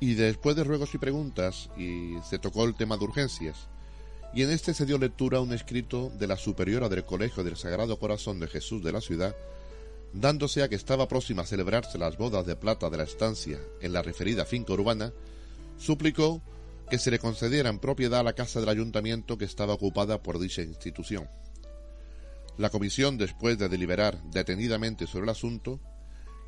Y 0.00 0.14
después 0.14 0.56
de 0.56 0.64
ruegos 0.64 0.94
y 0.94 0.98
preguntas, 0.98 1.70
y 1.76 2.14
se 2.28 2.38
tocó 2.38 2.64
el 2.64 2.74
tema 2.74 2.96
de 2.96 3.04
urgencias, 3.04 3.68
y 4.34 4.42
en 4.42 4.50
este 4.50 4.74
se 4.74 4.86
dio 4.86 4.98
lectura 4.98 5.38
a 5.38 5.42
un 5.42 5.52
escrito 5.52 6.10
de 6.18 6.26
la 6.26 6.36
superiora 6.36 6.88
del 6.88 7.04
Colegio 7.04 7.44
del 7.44 7.56
Sagrado 7.56 7.98
Corazón 7.98 8.40
de 8.40 8.48
Jesús 8.48 8.82
de 8.82 8.92
la 8.92 9.00
ciudad, 9.00 9.36
dándose 10.12 10.62
a 10.62 10.68
que 10.68 10.74
estaba 10.74 11.08
próxima 11.08 11.42
a 11.42 11.46
celebrarse 11.46 11.98
las 11.98 12.16
bodas 12.16 12.46
de 12.46 12.56
plata 12.56 12.90
de 12.90 12.96
la 12.96 13.04
estancia 13.04 13.58
en 13.80 13.92
la 13.92 14.02
referida 14.02 14.44
finca 14.44 14.72
urbana, 14.72 15.12
suplicó 15.78 16.42
que 16.92 16.98
se 16.98 17.10
le 17.10 17.18
concediera 17.18 17.72
propiedad 17.80 18.20
a 18.20 18.22
la 18.22 18.34
casa 18.34 18.60
del 18.60 18.68
ayuntamiento 18.68 19.38
que 19.38 19.46
estaba 19.46 19.72
ocupada 19.72 20.22
por 20.22 20.38
dicha 20.38 20.60
institución. 20.60 21.26
La 22.58 22.68
comisión, 22.68 23.16
después 23.16 23.56
de 23.56 23.70
deliberar 23.70 24.22
detenidamente 24.24 25.06
sobre 25.06 25.24
el 25.24 25.30
asunto, 25.30 25.80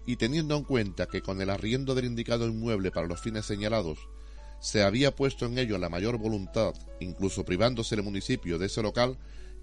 y 0.05 0.17
teniendo 0.17 0.55
en 0.55 0.65
cuenta 0.65 1.07
que 1.07 1.23
con 1.23 1.41
el 1.41 1.49
arriendo 1.49 1.95
del 1.95 2.05
indicado 2.05 2.47
inmueble 2.47 2.91
para 2.91 3.07
los 3.07 3.23
fines 3.23 3.47
señalados 3.47 3.99
se 4.61 4.83
había 4.83 5.17
puesto 5.17 5.47
en 5.47 5.57
ello 5.57 5.79
la 5.79 5.89
mayor 5.89 6.19
voluntad, 6.19 6.75
incluso 7.01 7.47
privándose 7.47 7.95
el 7.95 8.03
municipio 8.03 8.59
de 8.59 8.67
ese 8.67 8.83
local 8.83 9.17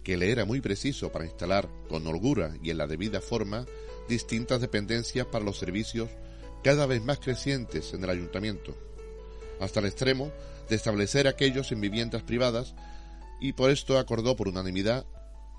que 0.03 0.17
le 0.17 0.31
era 0.31 0.45
muy 0.45 0.61
preciso 0.61 1.11
para 1.11 1.25
instalar 1.25 1.69
con 1.89 2.07
holgura 2.07 2.55
y 2.63 2.71
en 2.71 2.79
la 2.79 2.88
debida 2.88 3.21
forma 3.21 3.67
distintas 4.09 4.61
dependencias 4.61 5.27
para 5.27 5.45
los 5.45 5.59
servicios 5.59 6.09
cada 6.63 6.88
vez 6.88 7.03
más 7.03 7.19
crecientes 7.19 7.93
en 7.93 8.03
el 8.03 8.09
ayuntamiento, 8.09 8.75
hasta 9.59 9.79
el 9.79 9.85
extremo 9.85 10.31
de 10.71 10.77
establecer 10.77 11.27
aquellos 11.27 11.73
en 11.73 11.81
viviendas 11.81 12.23
privadas 12.23 12.75
y 13.41 13.51
por 13.51 13.71
esto 13.71 13.99
acordó 13.99 14.37
por 14.37 14.47
unanimidad 14.47 15.05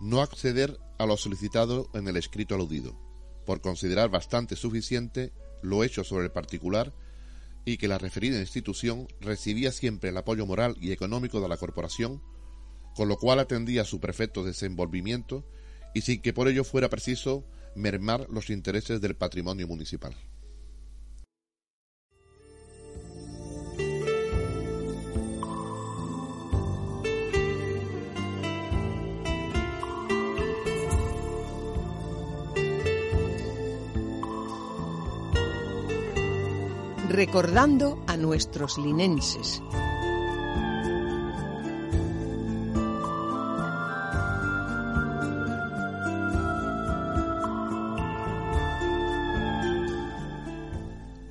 no 0.00 0.23
acceder 0.23 0.78
a 0.99 1.04
lo 1.04 1.19
solicitado 1.19 1.90
en 1.92 2.09
el 2.09 2.16
escrito 2.16 2.54
aludido, 2.54 2.99
por 3.45 3.61
considerar 3.61 4.09
bastante 4.09 4.57
suficiente 4.57 5.31
lo 5.61 5.85
hecho 5.85 6.02
sobre 6.02 6.25
el 6.25 6.33
particular 6.33 6.95
y 7.66 7.76
que 7.76 7.88
la 7.88 7.99
referida 7.99 8.40
institución 8.40 9.07
recibía 9.21 9.71
siempre 9.71 10.09
el 10.09 10.16
apoyo 10.16 10.47
moral 10.47 10.76
y 10.81 10.92
económico 10.92 11.42
de 11.42 11.49
la 11.49 11.59
corporación, 11.59 12.23
con 12.97 13.11
lo 13.11 13.19
cual 13.19 13.38
atendía 13.38 13.83
a 13.83 13.85
su 13.85 14.00
perfecto 14.00 14.42
desenvolvimiento 14.42 15.45
y 15.95 16.00
sin 16.00 16.23
que 16.23 16.33
por 16.33 16.49
ello 16.49 16.64
fuera 16.64 16.88
preciso 16.88 17.45
mermar 17.76 18.28
los 18.31 18.49
intereses 18.49 19.02
del 19.02 19.14
patrimonio 19.14 19.69
municipal. 19.69 20.14
Recordando 37.12 38.02
a 38.07 38.16
nuestros 38.16 38.78
linenses. 38.78 39.62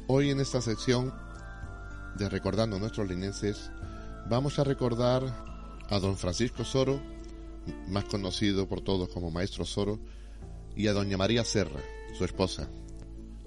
Hoy 0.06 0.30
en 0.30 0.40
esta 0.40 0.62
sección 0.62 1.12
de 2.16 2.30
Recordando 2.30 2.76
a 2.76 2.80
nuestros 2.80 3.10
linenses 3.10 3.72
vamos 4.30 4.60
a 4.60 4.64
recordar 4.64 5.24
a 5.90 5.98
don 5.98 6.16
Francisco 6.16 6.64
Soro, 6.64 7.02
más 7.88 8.04
conocido 8.04 8.68
por 8.68 8.82
todos 8.82 9.10
como 9.10 9.32
Maestro 9.32 9.66
Soro, 9.66 10.00
y 10.76 10.86
a 10.86 10.94
doña 10.94 11.18
María 11.18 11.44
Serra, 11.44 11.82
su 12.16 12.24
esposa, 12.24 12.70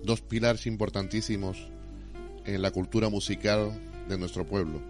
dos 0.02 0.20
pilares 0.20 0.66
importantísimos 0.66 1.74
en 2.44 2.62
la 2.62 2.70
cultura 2.70 3.08
musical 3.08 3.72
de 4.08 4.18
nuestro 4.18 4.46
pueblo. 4.46 4.80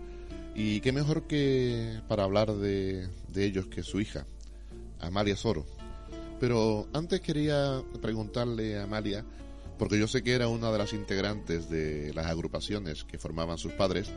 Y 0.54 0.80
qué 0.80 0.92
mejor 0.92 1.26
que 1.26 2.00
para 2.08 2.24
hablar 2.24 2.52
de, 2.52 3.08
ellos 3.34 3.66
que 3.66 3.82
su 3.82 4.00
hija, 4.00 4.26
Amalia 5.00 5.36
Soro. 5.36 5.66
Pero 6.38 6.86
antes 6.92 7.20
quería 7.20 7.82
preguntarle 8.00 8.78
a 8.78 8.84
Amalia, 8.84 9.24
porque 9.78 9.98
yo 9.98 10.06
sé 10.06 10.22
que 10.22 10.34
era 10.34 10.48
una 10.48 10.70
de 10.70 10.78
las 10.78 10.92
integrantes 10.92 11.68
de 11.68 12.12
las 12.14 12.26
agrupaciones 12.26 13.04
que 13.04 13.18
formaban 13.18 13.58
sus 13.58 13.72
padres, 13.72 14.10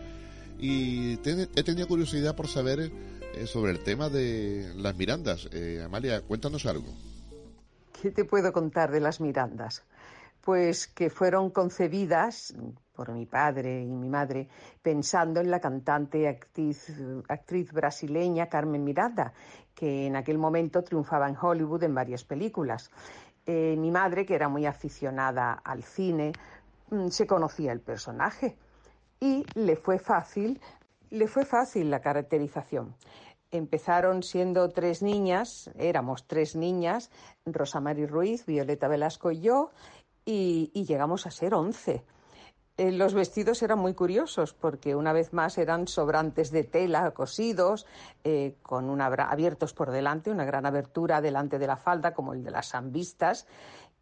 y 0.60 1.14
he 1.14 1.64
tenido 1.64 1.88
curiosidad 1.88 2.36
por 2.36 2.48
saber 2.48 2.92
eh, 3.36 3.46
sobre 3.46 3.72
el 3.72 3.80
tema 3.80 4.10
de 4.10 4.72
las 4.76 4.96
Mirandas. 4.96 5.48
Eh, 5.52 5.82
Amalia, 5.86 6.22
cuéntanos 6.22 6.66
algo. 6.66 6.94
¿Qué 8.02 8.12
te 8.12 8.26
puedo 8.26 8.52
contar 8.52 8.92
de 8.92 9.00
las 9.00 9.22
Mirandas? 9.22 9.84
Pues 10.48 10.88
que 10.88 11.10
fueron 11.10 11.50
concebidas 11.50 12.56
por 12.94 13.12
mi 13.12 13.26
padre 13.26 13.84
y 13.84 13.92
mi 13.92 14.08
madre, 14.08 14.48
pensando 14.82 15.42
en 15.42 15.52
la 15.52 15.60
cantante 15.60 16.20
y 16.20 16.26
actriz, 16.26 17.74
brasileña 17.74 18.48
Carmen 18.48 18.82
Miranda, 18.82 19.34
que 19.76 20.08
en 20.08 20.16
aquel 20.16 20.38
momento 20.38 20.86
triunfaba 20.86 21.28
en 21.28 21.36
Hollywood 21.36 21.84
en 21.84 21.94
varias 21.94 22.24
películas. 22.24 22.90
Eh, 23.46 23.76
mi 23.78 23.92
madre, 23.92 24.26
que 24.26 24.36
era 24.36 24.48
muy 24.48 24.66
aficionada 24.66 25.52
al 25.52 25.84
cine, 25.84 26.32
mm, 26.92 27.10
se 27.10 27.28
conocía 27.28 27.74
el 27.74 27.82
personaje 27.82 28.58
y 29.20 29.46
le 29.54 29.76
fue 29.76 30.00
fácil, 30.00 30.62
le 31.10 31.28
fue 31.28 31.44
fácil 31.44 31.92
la 31.92 32.00
caracterización. 32.00 32.96
Empezaron 33.50 34.24
siendo 34.24 34.70
tres 34.70 35.02
niñas, 35.02 35.72
éramos 35.78 36.28
tres 36.28 36.58
niñas, 36.58 37.10
Rosa 37.46 37.80
Mari 37.80 38.06
Ruiz, 38.06 38.46
Violeta 38.46 38.90
Velasco 38.90 39.32
y 39.32 39.40
yo, 39.40 39.72
y, 40.28 40.84
llegamos 40.84 41.26
a 41.26 41.32
ser 41.32 41.54
once. 41.54 42.04
Eh, 42.76 42.92
los 42.92 43.14
vestidos 43.14 43.64
eran 43.64 43.80
muy 43.80 43.94
curiosos 43.94 44.54
porque 44.54 44.96
una 44.96 45.14
vez 45.14 45.34
más 45.34 45.58
eran 45.58 45.88
sobrantes 45.88 46.52
de 46.52 46.66
tela 46.66 47.12
cosidos, 47.12 47.88
eh, 48.24 48.56
con 48.62 48.90
una, 48.90 49.06
abiertos 49.06 49.74
por 49.74 49.90
delante, 49.90 50.30
una 50.30 50.46
gran 50.46 50.66
abertura 50.66 51.22
delante 51.22 51.58
de 51.58 51.68
la 51.68 51.78
falda 51.78 52.14
como 52.14 52.34
el 52.34 52.44
de 52.44 52.52
las 52.52 52.70
zambistas. 52.72 53.48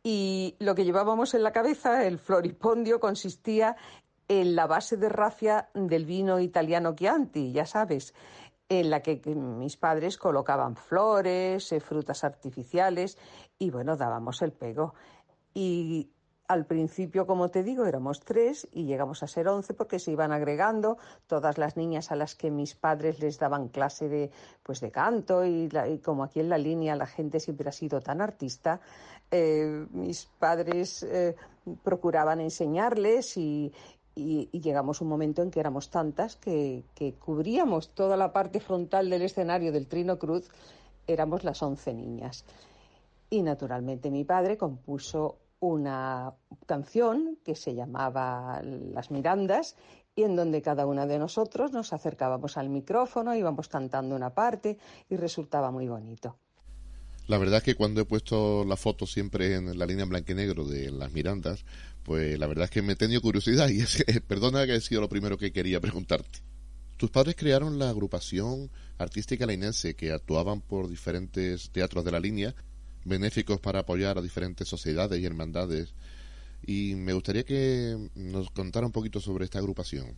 Y 0.03 0.55
lo 0.59 0.73
que 0.73 0.83
llevábamos 0.83 1.35
en 1.35 1.43
la 1.43 1.51
cabeza, 1.51 2.05
el 2.05 2.17
floripondio, 2.17 2.99
consistía 2.99 3.77
en 4.27 4.55
la 4.55 4.65
base 4.65 4.97
de 4.97 5.09
rafia 5.09 5.69
del 5.75 6.05
vino 6.05 6.39
italiano 6.39 6.95
Chianti, 6.95 7.51
ya 7.51 7.67
sabes, 7.67 8.15
en 8.67 8.89
la 8.89 9.01
que 9.01 9.21
mis 9.35 9.77
padres 9.77 10.17
colocaban 10.17 10.75
flores, 10.75 11.71
eh, 11.71 11.79
frutas 11.79 12.23
artificiales 12.23 13.19
y 13.59 13.69
bueno, 13.69 13.95
dábamos 13.95 14.41
el 14.41 14.53
pego. 14.53 14.95
Y 15.53 16.09
al 16.47 16.65
principio, 16.65 17.25
como 17.25 17.49
te 17.49 17.63
digo, 17.63 17.86
éramos 17.86 18.19
tres 18.19 18.67
y 18.71 18.86
llegamos 18.86 19.23
a 19.23 19.27
ser 19.27 19.47
once 19.47 19.73
porque 19.73 19.99
se 19.99 20.12
iban 20.12 20.31
agregando 20.31 20.97
todas 21.27 21.58
las 21.58 21.75
niñas 21.75 22.12
a 22.12 22.15
las 22.15 22.36
que 22.36 22.51
mis 22.51 22.75
padres 22.75 23.19
les 23.19 23.39
daban 23.39 23.69
clase 23.69 24.08
de, 24.10 24.31
pues 24.62 24.79
de 24.79 24.91
canto 24.91 25.45
y, 25.45 25.69
como 26.03 26.23
aquí 26.23 26.39
en 26.39 26.49
la 26.49 26.58
línea 26.58 26.95
la 26.95 27.08
gente 27.08 27.39
siempre 27.39 27.69
ha 27.69 27.71
sido 27.71 28.01
tan 28.01 28.21
artista, 28.21 28.79
eh, 29.31 29.88
mis 29.91 30.25
padres 30.25 31.03
eh, 31.03 31.36
procuraban 31.84 32.41
enseñarles 32.41 33.38
y, 33.38 33.73
llegamos 34.15 35.01
un 35.01 35.10
momento 35.10 35.41
en 35.41 35.51
que 35.51 35.60
éramos 35.60 35.89
tantas 35.89 36.38
que, 36.38 36.86
que 36.95 37.15
cubríamos 37.15 37.89
toda 37.89 38.15
la 38.15 38.31
parte 38.31 38.62
frontal 38.62 39.10
del 39.10 39.23
escenario 39.23 39.73
del 39.73 39.88
Trino 39.88 40.17
Cruz, 40.17 40.49
éramos 41.05 41.43
las 41.43 41.62
once 41.62 41.93
niñas. 41.93 42.45
Y 43.29 43.41
naturalmente 43.41 44.10
mi 44.12 44.23
padre 44.23 44.58
compuso 44.58 45.36
una 45.59 46.33
canción 46.65 47.37
que 47.43 47.55
se 47.55 47.75
llamaba 47.75 48.61
Las 48.63 49.11
Mirandas 49.11 49.75
y 50.15 50.23
en 50.23 50.35
donde 50.35 50.61
cada 50.61 50.85
una 50.85 51.05
de 51.05 51.19
nosotros 51.19 51.71
nos 51.71 51.91
acercábamos 51.93 52.57
al 52.57 52.69
micrófono, 52.69 53.35
íbamos 53.35 53.67
cantando 53.67 54.15
una 54.15 54.33
parte 54.33 54.77
y 55.09 55.17
resultaba 55.17 55.71
muy 55.71 55.87
bonito. 55.87 56.37
La 57.27 57.37
verdad 57.39 57.57
es 57.57 57.63
que 57.63 57.75
cuando 57.75 58.01
he 58.01 58.05
puesto 58.05 58.63
la 58.65 58.77
foto 58.77 59.07
siempre 59.07 59.55
en 59.55 59.77
la 59.77 59.85
línea 59.87 60.03
en 60.03 60.09
blanco 60.09 60.31
y 60.31 60.35
negro 60.35 60.63
de 60.63 60.91
las 60.91 61.11
Mirandas, 61.11 61.65
pues 62.03 62.37
la 62.37 62.45
verdad 62.45 62.65
es 62.65 62.69
que 62.69 62.83
me 62.83 62.93
he 62.93 62.95
tenido 62.95 63.21
curiosidad 63.21 63.67
y 63.69 63.81
es, 63.81 64.05
perdona 64.27 64.65
que 64.65 64.73
ha 64.73 64.81
sido 64.81 65.01
lo 65.01 65.09
primero 65.09 65.37
que 65.37 65.51
quería 65.51 65.81
preguntarte. 65.81 66.39
Tus 66.97 67.09
padres 67.09 67.35
crearon 67.35 67.77
la 67.79 67.89
agrupación 67.89 68.69
artística 68.97 69.45
leinense 69.45 69.95
que 69.95 70.13
actuaban 70.13 70.61
por 70.61 70.87
diferentes 70.87 71.71
teatros 71.71 72.05
de 72.05 72.11
la 72.11 72.19
línea 72.19 72.55
benéficos 73.05 73.59
para 73.59 73.79
apoyar 73.79 74.17
a 74.17 74.21
diferentes 74.21 74.67
sociedades 74.67 75.19
y 75.19 75.25
hermandades. 75.25 75.93
Y 76.65 76.95
me 76.95 77.13
gustaría 77.13 77.45
que 77.45 78.09
nos 78.15 78.49
contara 78.49 78.85
un 78.85 78.91
poquito 78.91 79.21
sobre 79.21 79.45
esta 79.45 79.59
agrupación. 79.59 80.15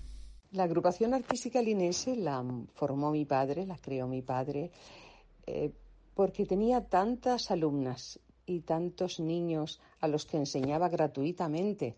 La 0.52 0.64
agrupación 0.64 1.14
artística 1.14 1.62
linense 1.62 2.16
la 2.16 2.44
formó 2.74 3.12
mi 3.12 3.26
padre, 3.26 3.66
la 3.66 3.78
creó 3.78 4.08
mi 4.08 4.22
padre, 4.22 4.72
eh, 5.46 5.72
porque 6.16 6.46
tenía 6.46 6.86
tantas 6.86 7.52
alumnas 7.52 8.20
y 8.46 8.62
tantos 8.62 9.20
niños 9.20 9.82
a 10.00 10.08
los 10.08 10.26
que 10.26 10.38
enseñaba 10.38 10.88
gratuitamente 10.88 11.98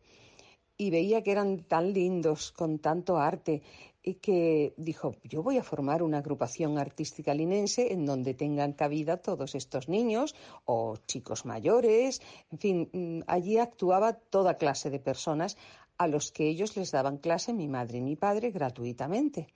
y 0.81 0.89
veía 0.91 1.21
que 1.21 1.31
eran 1.31 1.63
tan 1.65 1.93
lindos, 1.93 2.51
con 2.53 2.79
tanto 2.79 3.17
arte, 3.17 3.61
y 4.01 4.15
que 4.15 4.73
dijo, 4.77 5.15
yo 5.23 5.43
voy 5.43 5.57
a 5.57 5.63
formar 5.63 6.03
una 6.03 6.19
agrupación 6.19 6.77
artística 6.77 7.33
linense 7.33 7.91
en 7.91 8.05
donde 8.05 8.33
tengan 8.33 8.73
cabida 8.73 9.17
todos 9.17 9.55
estos 9.55 9.89
niños 9.89 10.35
o 10.65 10.97
chicos 11.05 11.45
mayores, 11.45 12.21
en 12.51 12.59
fin, 12.59 12.89
mm, 12.91 13.19
allí 13.27 13.57
actuaba 13.57 14.13
toda 14.13 14.57
clase 14.57 14.89
de 14.89 14.99
personas 14.99 15.57
a 15.97 16.07
los 16.07 16.31
que 16.31 16.47
ellos 16.47 16.77
les 16.77 16.91
daban 16.91 17.17
clase 17.17 17.53
mi 17.53 17.67
madre 17.67 17.97
y 17.97 18.01
mi 18.01 18.15
padre 18.15 18.51
gratuitamente. 18.51 19.47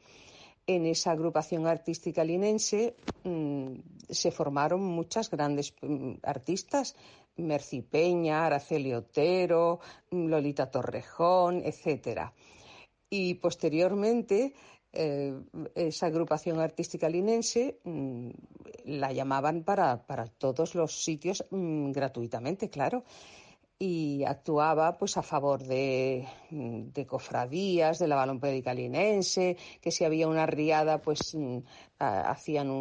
En 0.65 0.85
esa 0.85 1.11
agrupación 1.11 1.67
artística 1.67 2.23
linense 2.23 2.95
mm, 3.23 3.75
se 4.09 4.31
formaron 4.31 4.81
muchas 4.81 5.29
grandes 5.29 5.73
mm, 5.81 6.15
artistas, 6.23 6.95
Merci 7.35 7.81
Peña, 7.81 8.45
Araceli 8.45 8.93
Otero, 8.93 9.79
Lolita 10.11 10.69
Torrejón, 10.69 11.63
etcétera. 11.65 12.31
Y 13.15 13.35
posteriormente 13.35 14.55
eh, 14.91 15.39
esa 15.75 16.07
agrupación 16.07 16.59
artística 16.59 17.07
linense 17.07 17.77
mm, 17.83 18.29
la 18.85 19.13
llamaban 19.13 19.63
para, 19.63 20.03
para 20.07 20.25
todos 20.25 20.73
los 20.73 21.03
sitios 21.03 21.45
mm, 21.51 21.91
gratuitamente, 21.91 22.71
claro. 22.71 23.03
Y 23.77 24.23
actuaba 24.23 24.97
pues 24.97 25.15
a 25.17 25.21
favor 25.21 25.61
de, 25.61 26.25
de 26.49 27.05
cofradías, 27.05 27.99
de 27.99 28.07
la 28.07 28.15
balonpédica 28.15 28.73
linense, 28.73 29.57
que 29.79 29.91
si 29.91 30.05
había 30.05 30.27
una 30.27 30.47
riada 30.47 30.99
pues 30.99 31.35
mm, 31.35 31.59
hacían 31.99 32.71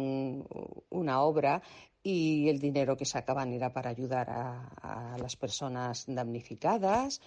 una 0.89 1.21
obra 1.21 1.61
y 2.03 2.49
el 2.49 2.59
dinero 2.59 2.97
que 2.97 3.05
sacaban 3.05 3.53
era 3.53 3.71
para 3.71 3.89
ayudar 3.89 4.29
a, 4.29 5.15
las 5.17 5.37
personas 5.37 6.03
damnificadas 6.07 7.21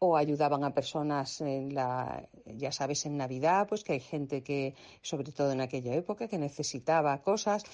o 0.00 0.16
ayudaban 0.16 0.64
a 0.64 0.74
personas 0.74 1.40
en 1.42 1.74
la, 1.74 2.26
ya 2.46 2.72
sabes, 2.72 3.04
en 3.04 3.18
Navidad, 3.18 3.66
pues 3.68 3.84
que 3.84 3.92
hay 3.92 4.00
gente 4.00 4.42
que, 4.42 4.74
sobre 5.02 5.30
todo 5.30 5.52
en 5.52 5.60
aquella 5.60 5.94
época, 5.94 6.26
que 6.26 6.38
necesitaba 6.38 7.22
cosas. 7.22 7.64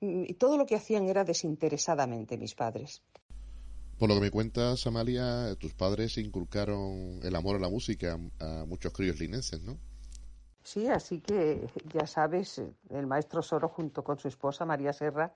Y 0.00 0.34
todo 0.34 0.56
lo 0.56 0.66
que 0.66 0.76
hacían 0.76 1.08
era 1.08 1.24
desinteresadamente 1.24 2.38
mis 2.38 2.54
padres. 2.54 3.02
Por 3.98 4.08
lo 4.08 4.16
que 4.16 4.22
me 4.22 4.30
cuentas, 4.30 4.86
Amalia, 4.86 5.54
tus 5.56 5.74
padres 5.74 6.16
inculcaron 6.16 7.20
el 7.22 7.36
amor 7.36 7.56
a 7.56 7.60
la 7.60 7.68
música 7.68 8.18
a 8.40 8.64
muchos 8.66 8.92
críos 8.92 9.20
linenses, 9.20 9.62
¿no? 9.62 9.78
Sí, 10.62 10.88
así 10.88 11.20
que 11.20 11.68
ya 11.92 12.06
sabes, 12.06 12.62
el 12.88 13.06
maestro 13.06 13.42
Soro 13.42 13.68
junto 13.68 14.02
con 14.02 14.18
su 14.18 14.28
esposa 14.28 14.64
María 14.64 14.94
Serra 14.94 15.32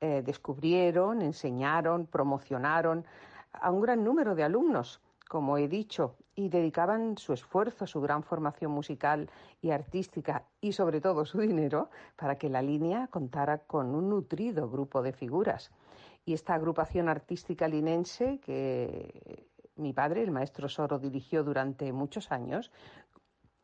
eh, 0.00 0.22
descubrieron, 0.24 1.20
enseñaron, 1.20 2.06
promocionaron 2.06 3.04
a 3.52 3.70
un 3.70 3.82
gran 3.82 4.02
número 4.02 4.34
de 4.34 4.42
alumnos, 4.42 5.00
como 5.32 5.56
he 5.56 5.66
dicho, 5.66 6.18
y 6.34 6.50
dedicaban 6.50 7.16
su 7.16 7.32
esfuerzo, 7.32 7.86
su 7.86 8.02
gran 8.02 8.22
formación 8.22 8.70
musical 8.70 9.30
y 9.62 9.70
artística 9.70 10.44
y 10.60 10.72
sobre 10.72 11.00
todo 11.00 11.24
su 11.24 11.38
dinero 11.38 11.88
para 12.16 12.36
que 12.36 12.50
la 12.50 12.60
línea 12.60 13.06
contara 13.06 13.64
con 13.64 13.94
un 13.94 14.10
nutrido 14.10 14.68
grupo 14.68 15.00
de 15.00 15.14
figuras. 15.14 15.70
Y 16.26 16.34
esta 16.34 16.52
agrupación 16.52 17.08
artística 17.08 17.66
linense 17.66 18.40
que 18.40 19.48
mi 19.76 19.94
padre, 19.94 20.22
el 20.22 20.32
maestro 20.32 20.68
Soro, 20.68 20.98
dirigió 20.98 21.44
durante 21.44 21.90
muchos 21.94 22.30
años, 22.30 22.70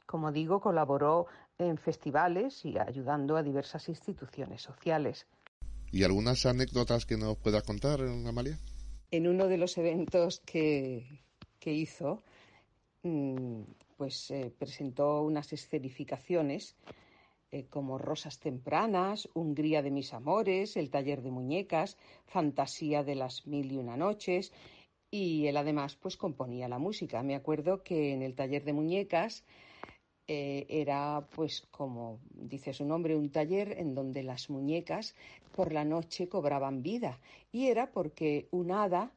como 0.06 0.32
digo, 0.32 0.62
colaboró 0.62 1.26
en 1.58 1.76
festivales 1.76 2.64
y 2.64 2.78
ayudando 2.78 3.36
a 3.36 3.42
diversas 3.42 3.90
instituciones 3.90 4.62
sociales. 4.62 5.26
¿Y 5.92 6.02
algunas 6.02 6.46
anécdotas 6.46 7.04
que 7.04 7.18
nos 7.18 7.36
puedas 7.36 7.62
contar, 7.62 8.00
Amalia? 8.00 8.58
En 9.10 9.28
uno 9.28 9.48
de 9.48 9.58
los 9.58 9.76
eventos 9.76 10.40
que, 10.40 11.27
hizo, 11.72 12.22
mm, 13.02 13.62
pues 13.96 14.30
eh, 14.30 14.52
presentó 14.58 15.22
unas 15.22 15.52
escenificaciones 15.52 16.76
eh, 17.50 17.64
como 17.70 17.96
Rosas 17.98 18.38
Tempranas, 18.38 19.28
Hungría 19.34 19.82
de 19.82 19.90
mis 19.90 20.12
amores, 20.12 20.76
El 20.76 20.90
taller 20.90 21.22
de 21.22 21.30
muñecas, 21.30 21.96
Fantasía 22.26 23.02
de 23.04 23.14
las 23.14 23.46
mil 23.46 23.72
y 23.72 23.78
una 23.78 23.96
noches, 23.96 24.52
y 25.10 25.46
él 25.46 25.56
además 25.56 25.96
pues 25.96 26.16
componía 26.16 26.68
la 26.68 26.78
música. 26.78 27.22
Me 27.22 27.34
acuerdo 27.34 27.82
que 27.82 28.12
en 28.12 28.22
el 28.22 28.34
taller 28.34 28.64
de 28.64 28.74
muñecas 28.74 29.44
eh, 30.26 30.66
era 30.68 31.26
pues 31.34 31.62
como 31.70 32.20
dice 32.32 32.74
su 32.74 32.84
nombre, 32.84 33.16
un 33.16 33.30
taller 33.30 33.78
en 33.78 33.94
donde 33.94 34.22
las 34.22 34.50
muñecas 34.50 35.14
por 35.56 35.72
la 35.72 35.84
noche 35.84 36.28
cobraban 36.28 36.82
vida. 36.82 37.18
Y 37.50 37.68
era 37.68 37.90
porque 37.90 38.46
un 38.50 38.70
hada 38.72 39.10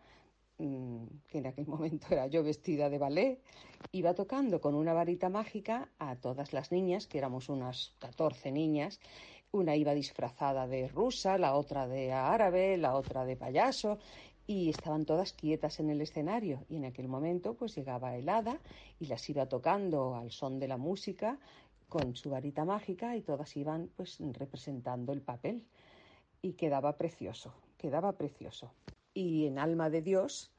que 1.27 1.39
en 1.39 1.47
aquel 1.47 1.67
momento 1.73 2.07
era 2.09 2.27
yo 2.27 2.43
vestida 2.43 2.89
de 2.89 2.97
ballet, 2.97 3.39
iba 3.91 4.13
tocando 4.13 4.61
con 4.61 4.75
una 4.75 4.93
varita 4.93 5.29
mágica 5.29 5.89
a 5.99 6.15
todas 6.15 6.53
las 6.53 6.71
niñas, 6.71 7.07
que 7.07 7.17
éramos 7.17 7.49
unas 7.49 7.93
14 7.99 8.51
niñas. 8.51 8.99
Una 9.53 9.75
iba 9.75 9.93
disfrazada 9.93 10.65
de 10.65 10.87
rusa, 10.87 11.37
la 11.37 11.55
otra 11.55 11.85
de 11.85 12.13
árabe, 12.13 12.77
la 12.77 12.95
otra 12.95 13.25
de 13.25 13.35
payaso, 13.35 13.99
y 14.47 14.69
estaban 14.69 15.05
todas 15.05 15.33
quietas 15.33 15.81
en 15.81 15.89
el 15.89 15.99
escenario. 15.99 16.63
Y 16.69 16.77
en 16.77 16.85
aquel 16.85 17.09
momento, 17.09 17.55
pues 17.55 17.75
llegaba 17.75 18.15
el 18.15 18.29
hada 18.29 18.59
y 18.97 19.07
las 19.07 19.29
iba 19.29 19.47
tocando 19.47 20.15
al 20.15 20.31
son 20.31 20.57
de 20.57 20.69
la 20.69 20.77
música 20.77 21.37
con 21.89 22.15
su 22.15 22.29
varita 22.29 22.63
mágica 22.63 23.17
y 23.17 23.21
todas 23.23 23.57
iban 23.57 23.89
pues 23.97 24.19
representando 24.19 25.11
el 25.11 25.21
papel. 25.21 25.65
Y 26.41 26.53
quedaba 26.53 26.97
precioso, 26.97 27.53
quedaba 27.77 28.13
precioso 28.13 28.71
y 29.13 29.45
en 29.47 29.59
Alma 29.59 29.89
de 29.89 30.01
Dios 30.01 30.51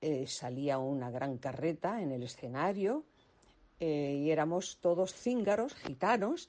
eh, 0.00 0.26
salía 0.26 0.78
una 0.78 1.10
gran 1.10 1.38
carreta 1.38 2.02
en 2.02 2.12
el 2.12 2.22
escenario 2.22 3.04
eh, 3.80 4.20
y 4.22 4.30
éramos 4.30 4.78
todos 4.80 5.14
cíngaros, 5.14 5.74
gitanos, 5.74 6.48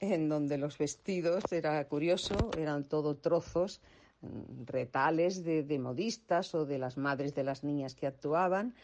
en 0.00 0.28
donde 0.28 0.56
los 0.56 0.78
vestidos, 0.78 1.44
era 1.52 1.86
curioso, 1.86 2.50
eran 2.56 2.84
todo 2.84 3.16
trozos, 3.16 3.80
mm, 4.22 4.64
retales 4.66 5.44
de, 5.44 5.78
modistas 5.78 6.54
o 6.54 6.64
de 6.64 6.78
las 6.78 6.96
madres 6.96 7.34
de 7.34 7.44
las 7.44 7.64
niñas 7.64 7.94
que 7.94 8.06
actuaban 8.06 8.74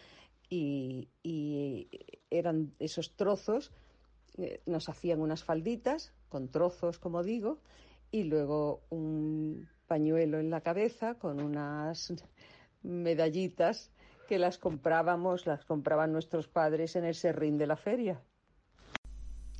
y, 0.48 1.08
eran 2.30 2.74
esos 2.78 3.16
trozos, 3.16 3.72
eh, 4.36 4.60
nos 4.66 4.88
hacían 4.88 5.20
unas 5.20 5.42
falditas 5.42 6.12
con 6.28 6.48
trozos, 6.48 6.98
como 6.98 7.22
digo, 7.22 7.58
y 8.10 8.24
luego 8.24 8.82
un 8.90 9.68
pañuelo 9.86 10.38
en 10.38 10.50
la 10.50 10.60
cabeza 10.60 11.14
con 11.14 11.40
unas 11.40 12.12
medallitas 12.82 13.90
que 14.28 14.38
las 14.38 14.58
comprábamos, 14.58 15.46
las 15.46 15.64
compraban 15.64 16.12
nuestros 16.12 16.48
padres 16.48 16.96
en 16.96 17.04
el 17.04 17.14
serrín 17.14 17.58
de 17.58 17.66
la 17.66 17.76
feria. 17.76 18.20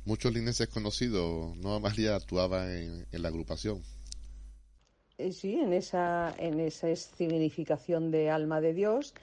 Muchos 0.05 0.33
lineses 0.33 0.67
conocidos, 0.67 1.55
¿no? 1.57 1.75
Amalia 1.75 2.15
actuaba 2.15 2.73
en, 2.73 3.05
la 3.11 3.27
agrupación. 3.27 3.81
Eh, 5.17 5.31
sí, 5.31 5.59
en 5.59 5.73
esa, 5.73 6.33
en 6.37 6.59
esa 6.59 6.95
significación 6.95 8.11
de 8.11 8.29
alma 8.29 8.61
de 8.61 8.73
Dios 8.73 9.13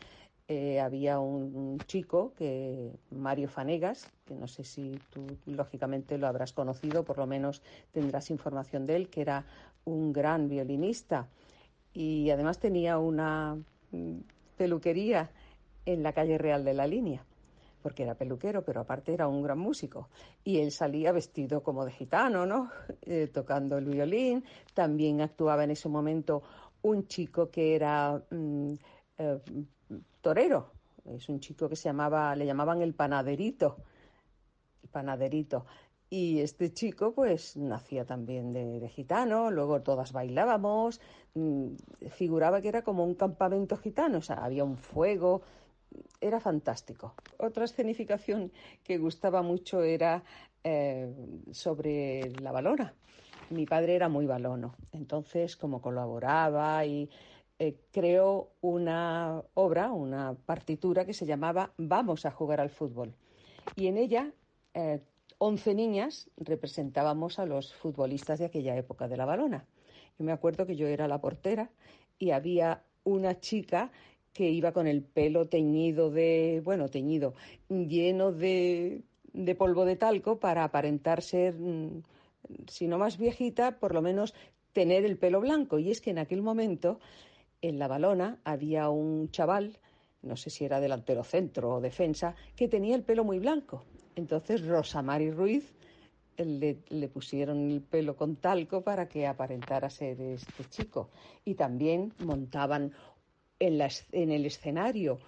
eh, 0.46 0.78
había 0.78 1.20
un, 1.20 1.78
chico, 1.86 2.34
que 2.36 2.92
Mario 3.10 3.48
Fanegas, 3.48 4.10
que 4.26 4.34
no 4.34 4.46
sé 4.46 4.62
si 4.62 5.00
tú 5.10 5.26
lógicamente 5.46 6.18
lo 6.18 6.26
habrás 6.26 6.52
conocido, 6.52 7.02
por 7.02 7.16
lo 7.16 7.26
menos 7.26 7.62
tendrás 7.92 8.28
información 8.30 8.84
de 8.84 8.96
él, 8.96 9.08
que 9.08 9.22
era 9.22 9.46
un 9.84 10.12
gran 10.12 10.48
violinista 10.48 11.28
y 11.92 12.30
además 12.30 12.58
tenía 12.58 12.98
una 12.98 13.56
mm, 13.92 14.18
peluquería 14.56 15.30
en 15.86 16.02
la 16.02 16.12
calle 16.12 16.38
Real 16.38 16.64
de 16.64 16.74
la 16.74 16.86
Línea, 16.86 17.24
porque 17.82 18.02
era 18.02 18.14
peluquero, 18.14 18.64
pero 18.64 18.80
aparte 18.80 19.12
era 19.14 19.28
un 19.28 19.42
gran 19.42 19.58
músico. 19.58 20.08
Y 20.42 20.58
él 20.58 20.72
salía 20.72 21.12
vestido 21.12 21.62
como 21.62 21.84
de 21.84 21.92
gitano, 21.92 22.46
¿no? 22.46 22.70
Eh, 23.02 23.28
tocando 23.32 23.78
el 23.78 23.84
violín. 23.86 24.44
También 24.72 25.20
actuaba 25.20 25.64
en 25.64 25.70
ese 25.70 25.88
momento 25.88 26.42
un 26.82 27.06
chico 27.06 27.50
que 27.50 27.76
era 27.76 28.22
mm, 28.30 28.74
eh, 29.18 29.40
torero. 30.20 30.72
Es 31.04 31.28
un 31.28 31.38
chico 31.38 31.68
que 31.68 31.76
se 31.76 31.88
llamaba, 31.88 32.34
le 32.34 32.46
llamaban 32.46 32.80
el 32.80 32.94
panaderito. 32.94 33.76
El 34.82 34.88
panaderito. 34.88 35.66
Y 36.10 36.40
este 36.40 36.72
chico, 36.72 37.12
pues, 37.12 37.56
nacía 37.56 38.04
también 38.04 38.52
de, 38.52 38.88
gitano, 38.88 39.50
luego 39.50 39.82
todas 39.82 40.12
bailábamos, 40.12 41.00
mm, 41.34 41.74
figuraba 42.10 42.60
que 42.60 42.68
era 42.68 42.82
como 42.82 43.04
un 43.04 43.14
campamento 43.14 43.76
gitano, 43.76 44.18
o 44.18 44.22
sea, 44.22 44.44
había 44.44 44.64
un 44.64 44.76
fuego, 44.76 45.42
era 46.20 46.40
fantástico. 46.40 47.14
Otra 47.38 47.64
escenificación 47.64 48.52
que 48.84 48.98
gustaba 48.98 49.42
mucho 49.42 49.82
era 49.82 50.22
eh, 50.62 51.12
sobre 51.52 52.32
la 52.40 52.52
balona. 52.52 52.94
Mi 53.50 53.66
padre 53.66 53.94
era 53.94 54.08
muy 54.08 54.26
balono, 54.26 54.74
entonces 54.92 55.56
como 55.56 55.82
colaboraba 55.82 56.84
y 56.86 57.10
eh, 57.58 57.76
creó 57.92 58.50
una 58.62 59.42
obra, 59.54 59.92
una 59.92 60.34
partitura 60.34 61.04
que 61.04 61.14
se 61.14 61.26
llamaba 61.26 61.72
Vamos 61.76 62.26
a 62.26 62.30
jugar 62.30 62.60
al 62.60 62.70
fútbol. 62.70 63.14
Y 63.76 63.86
en 63.86 63.96
ella, 63.96 64.32
eh, 64.74 65.00
once 65.46 65.74
niñas 65.74 66.30
representábamos 66.38 67.38
a 67.38 67.44
los 67.44 67.74
futbolistas 67.74 68.38
de 68.38 68.46
aquella 68.46 68.74
época 68.78 69.08
de 69.08 69.18
la 69.18 69.26
balona. 69.26 69.66
Yo 70.18 70.24
me 70.24 70.32
acuerdo 70.32 70.64
que 70.64 70.74
yo 70.74 70.86
era 70.86 71.06
la 71.06 71.20
portera 71.20 71.70
y 72.18 72.30
había 72.30 72.82
una 73.04 73.38
chica 73.40 73.92
que 74.32 74.48
iba 74.48 74.72
con 74.72 74.86
el 74.86 75.02
pelo 75.02 75.46
teñido 75.46 76.10
de, 76.10 76.62
bueno, 76.64 76.88
teñido, 76.88 77.34
lleno 77.68 78.32
de, 78.32 79.02
de 79.34 79.54
polvo 79.54 79.84
de 79.84 79.96
talco 79.96 80.40
para 80.40 80.64
aparentar 80.64 81.20
ser, 81.20 81.52
mm, 81.58 82.02
si 82.66 82.88
no 82.88 82.96
más 82.96 83.18
viejita, 83.18 83.78
por 83.78 83.92
lo 83.92 84.00
menos 84.00 84.32
tener 84.72 85.04
el 85.04 85.18
pelo 85.18 85.42
blanco. 85.42 85.78
Y 85.78 85.90
es 85.90 86.00
que 86.00 86.10
en 86.10 86.20
aquel 86.20 86.40
momento 86.40 87.00
en 87.60 87.78
la 87.78 87.86
balona 87.86 88.40
había 88.44 88.88
un 88.88 89.30
chaval, 89.30 89.78
no 90.22 90.36
sé 90.36 90.48
si 90.48 90.64
era 90.64 90.80
delantero 90.80 91.22
centro 91.22 91.74
o 91.74 91.80
defensa, 91.82 92.34
que 92.56 92.66
tenía 92.66 92.96
el 92.96 93.02
pelo 93.04 93.24
muy 93.24 93.38
blanco. 93.38 93.84
Entonces 94.16 94.66
Rosamari 94.66 95.30
Ruiz 95.30 95.74
le, 96.36 96.78
le, 96.88 97.08
pusieron 97.08 97.70
el 97.70 97.80
pelo 97.80 98.16
con 98.16 98.36
talco 98.36 98.82
para 98.82 99.08
que 99.08 99.26
aparentara 99.26 99.90
ser 99.90 100.20
este 100.20 100.64
chico. 100.68 101.10
Y 101.44 101.54
también 101.54 102.12
montaban 102.18 102.92
en, 103.58 103.78
la, 103.78 103.88
en 104.12 104.30
el 104.30 104.46
escenario 104.46 105.18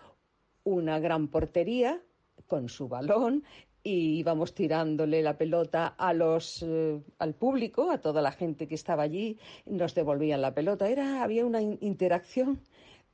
una 0.64 0.98
gran 0.98 1.28
portería 1.28 2.00
con 2.46 2.68
su 2.68 2.88
balón 2.88 3.44
y 3.82 4.18
íbamos 4.18 4.52
tirándole 4.52 5.22
la 5.22 5.38
pelota 5.38 5.94
a 5.96 6.12
los 6.12 6.62
eh, 6.62 7.00
al 7.20 7.34
público, 7.34 7.90
a 7.90 7.98
toda 7.98 8.20
la 8.20 8.32
gente 8.32 8.66
que 8.66 8.74
estaba 8.74 9.04
allí, 9.04 9.38
nos 9.64 9.94
devolvían 9.94 10.42
la 10.42 10.52
pelota. 10.52 10.88
Era 10.88 11.22
había 11.22 11.46
una 11.46 11.62
interacción 11.62 12.58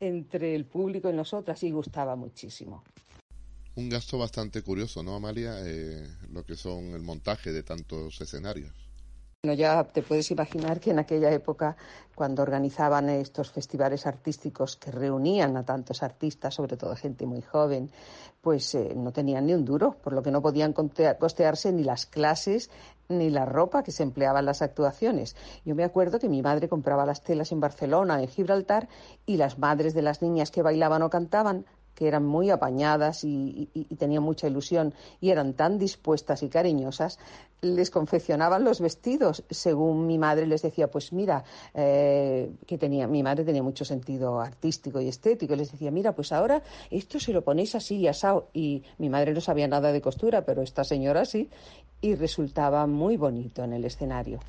entre 0.00 0.54
el 0.54 0.64
público 0.64 1.11
y 1.11 1.12
nosotras 1.12 1.62
y 1.62 1.70
gustaba 1.70 2.16
muchísimo. 2.16 2.82
Un 3.74 3.88
gasto 3.88 4.18
bastante 4.18 4.62
curioso, 4.62 5.02
¿no, 5.02 5.14
Amalia? 5.14 5.54
Eh, 5.61 6.06
lo 6.30 6.44
que 6.44 6.56
son 6.56 6.92
el 6.92 7.02
montaje 7.02 7.52
de 7.52 7.62
tantos 7.62 8.20
escenarios. 8.20 8.72
Bueno, 9.44 9.58
ya 9.58 9.82
te 9.82 10.02
puedes 10.02 10.30
imaginar 10.30 10.78
que 10.78 10.90
en 10.92 11.00
aquella 11.00 11.32
época, 11.32 11.76
cuando 12.14 12.42
organizaban 12.42 13.08
estos 13.08 13.50
festivales 13.50 14.06
artísticos 14.06 14.76
que 14.76 14.92
reunían 14.92 15.56
a 15.56 15.64
tantos 15.64 16.04
artistas, 16.04 16.54
sobre 16.54 16.76
todo 16.76 16.94
gente 16.94 17.26
muy 17.26 17.42
joven, 17.42 17.90
pues 18.40 18.74
eh, 18.76 18.92
no 18.94 19.12
tenían 19.12 19.46
ni 19.46 19.54
un 19.54 19.64
duro, 19.64 19.96
por 20.00 20.12
lo 20.12 20.22
que 20.22 20.30
no 20.30 20.42
podían 20.42 20.72
costearse 20.72 21.72
ni 21.72 21.82
las 21.82 22.06
clases 22.06 22.70
ni 23.08 23.30
la 23.30 23.44
ropa 23.44 23.82
que 23.82 23.90
se 23.90 24.04
empleaba 24.04 24.38
en 24.38 24.46
las 24.46 24.62
actuaciones. 24.62 25.35
Yo 25.64 25.74
me 25.74 25.82
acuerdo 25.82 26.20
que 26.20 26.28
mi 26.28 26.40
madre 26.40 26.68
compraba 26.68 27.04
las 27.04 27.22
telas 27.22 27.50
en 27.50 27.58
Barcelona, 27.58 28.22
en 28.22 28.28
Gibraltar, 28.28 28.88
y 29.26 29.38
las 29.38 29.58
madres 29.58 29.92
de 29.92 30.02
las 30.02 30.22
niñas 30.22 30.52
que 30.52 30.62
bailaban 30.62 31.02
o 31.02 31.11
cantaban 31.11 31.66
que 31.94 32.09
eran 32.09 32.24
muy 32.24 32.50
apañadas 32.50 33.24
y, 33.24 33.68
tenían 33.98 34.22
mucha 34.22 34.46
ilusión 34.46 34.94
y 35.20 35.31
eran 35.31 35.55
tan 35.55 35.78
dispuestas 35.78 36.42
y 36.42 36.48
cariñosas, 36.48 37.18
les 37.61 37.90
confeccionaban 37.90 38.64
los 38.64 38.81
vestidos 38.81 39.44
según 39.48 40.07
mi 40.07 40.18
madre 40.18 40.46
les 40.46 40.62
decía, 40.62 40.90
pues 40.90 41.12
mira, 41.12 41.44
eh, 41.74 42.50
que 42.66 42.76
tenía, 42.76 43.07
mi 43.07 43.22
madre 43.22 43.44
tenía 43.44 43.62
mucho 43.62 43.85
sentido 43.85 44.40
artístico 44.40 45.00
y 45.00 45.09
estético, 45.09 45.55
les 45.55 45.70
decía, 45.70 45.90
mira, 45.90 46.12
pues 46.12 46.33
ahora 46.33 46.62
esto 46.90 47.20
se 47.20 47.33
lo 47.33 47.42
ponéis 47.42 47.74
así 47.74 47.96
y 47.98 48.09
asado. 48.09 48.48
Y 48.52 48.83
mi 48.98 49.09
madre 49.09 49.33
no 49.33 49.40
sabía 49.40 49.68
nada 49.68 49.92
de 49.92 50.00
costura, 50.00 50.44
pero 50.44 50.62
esta 50.62 50.83
señora 50.83 51.24
sí, 51.24 51.48
y 52.00 52.16
resultaba 52.16 52.87
muy 52.87 53.16
bonito 53.16 53.62
en 53.62 53.72
el 53.72 53.85
escenario. 53.85 54.40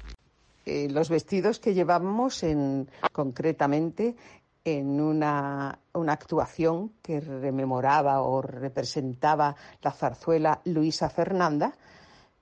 Eh, 0.66 0.88
los 0.90 1.10
vestidos 1.10 1.60
que 1.60 1.74
llevábamos 1.74 2.42
en, 2.44 2.88
concretamente 3.12 4.16
en 4.66 5.02
una, 5.02 5.80
actuación 5.94 6.94
que 7.02 7.20
rememoraba 7.20 8.22
o 8.22 8.42
representaba 8.42 9.56
la 9.82 9.92
zarzuela 9.92 10.62
Luisa 10.66 11.10
Fernanda, 11.10 11.76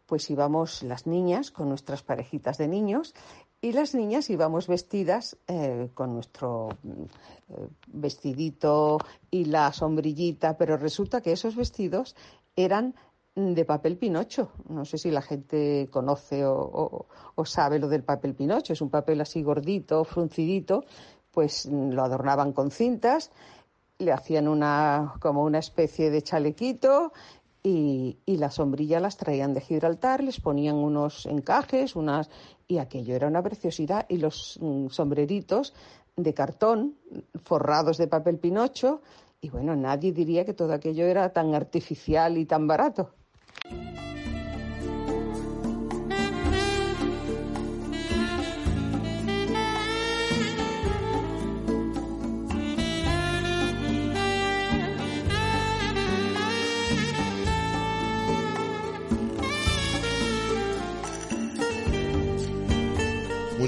pues 0.05 0.29
íbamos 0.29 0.83
las 0.83 1.07
niñas 1.07 1.51
con 1.51 1.69
nuestras 1.69 2.03
parejitas 2.03 2.57
de 2.57 2.67
niños 2.67 3.13
y 3.61 3.71
las 3.71 3.95
niñas 3.95 4.29
íbamos 4.29 4.67
vestidas 4.67 5.37
eh, 5.47 5.89
con 5.93 6.13
nuestro 6.13 6.69
eh, 6.83 7.67
vestidito 7.87 8.97
y 9.29 9.45
la 9.45 9.71
sombrillita, 9.71 10.57
pero 10.57 10.77
resulta 10.77 11.21
que 11.21 11.31
esos 11.31 11.55
vestidos 11.55 12.15
eran 12.55 12.95
de 13.35 13.63
papel 13.63 13.97
pinocho. 13.97 14.51
No 14.67 14.83
sé 14.83 14.97
si 14.97 15.09
la 15.09 15.21
gente 15.21 15.87
conoce 15.89 16.45
o, 16.45 17.07
o, 17.35 17.45
sabe 17.45 17.79
lo 17.79 17.87
del 17.87 18.03
papel 18.03 18.35
pinocho. 18.35 18.73
Es 18.73 18.81
un 18.81 18.89
papel 18.89 19.21
así 19.21 19.41
gordito, 19.41 20.03
fruncidito, 20.03 20.83
pues 21.31 21.65
lo 21.65 22.03
adornaban 22.03 22.53
con 22.53 22.71
cintas, 22.71 23.31
le 23.97 24.11
hacían 24.11 24.47
una 24.47 25.13
como 25.19 25.43
una 25.43 25.59
especie 25.59 26.09
de 26.09 26.21
chalequito 26.21 27.13
y, 27.63 28.17
y, 28.25 28.37
la 28.37 28.49
sombrilla 28.49 28.99
las 28.99 29.17
traían 29.17 29.53
de 29.53 29.61
Gibraltar, 29.61 30.23
les 30.23 30.39
ponían 30.39 30.75
unos 30.75 31.27
encajes, 31.27 31.95
unas 31.95 32.29
y 32.67 32.79
aquello 32.79 33.15
era 33.15 33.27
una 33.27 33.43
preciosidad 33.43 34.05
y 34.09 34.17
los 34.17 34.57
mm, 34.61 34.87
sombreritos 34.87 35.73
de 36.15 36.33
cartón 36.33 36.95
forrados 37.43 37.97
de 37.97 38.07
papel 38.07 38.37
pinocho 38.37 39.01
y 39.41 39.49
bueno, 39.49 39.75
nadie 39.75 40.11
diría 40.11 40.45
que 40.45 40.53
todo 40.53 40.71
aquello 40.73 41.05
era 41.05 41.33
tan 41.33 41.55
artificial 41.55 42.37
y 42.37 42.45
tan 42.45 42.67
barato. 42.67 43.11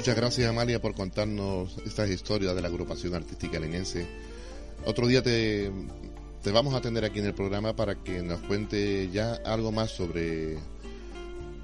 Muchas 0.04 0.16
gracias 0.16 0.50
Amalia 0.50 0.82
por 0.82 0.94
contarnos 0.94 1.78
estas 1.86 2.10
historias 2.10 2.54
de 2.54 2.60
la 2.60 2.68
agrupación 2.68 3.14
artística 3.14 3.58
lenense. 3.58 4.06
Otro 4.84 5.06
día 5.06 5.22
te, 5.22 5.72
te 6.42 6.50
vamos 6.50 6.74
a 6.74 6.82
tener 6.82 7.06
aquí 7.06 7.20
en 7.20 7.24
el 7.24 7.32
programa 7.32 7.74
para 7.74 7.94
que 7.94 8.20
nos 8.20 8.40
cuente 8.40 9.08
ya 9.10 9.32
algo 9.46 9.72
más 9.72 9.92
sobre 9.92 10.58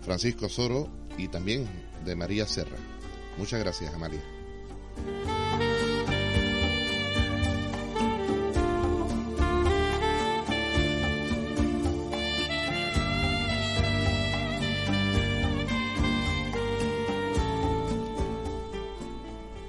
Francisco 0.01 0.49
Soro 0.49 0.89
y 1.19 1.29
también 1.29 1.69
de 2.07 2.17
María 2.17 2.47
Serra. 2.47 2.79
Muchas 3.37 3.61
gracias 3.61 3.93
Amalia. 3.93 4.23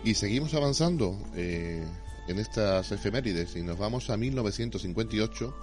Y 0.04 0.16
seguimos 0.16 0.54
avanzando 0.56 1.16
eh, 1.36 1.86
en 2.28 2.40
estas 2.40 2.92
efemérides 2.92 3.56
y 3.56 3.62
nos 3.62 3.78
vamos 3.78 4.10
a 4.10 4.18
1958, 4.18 5.56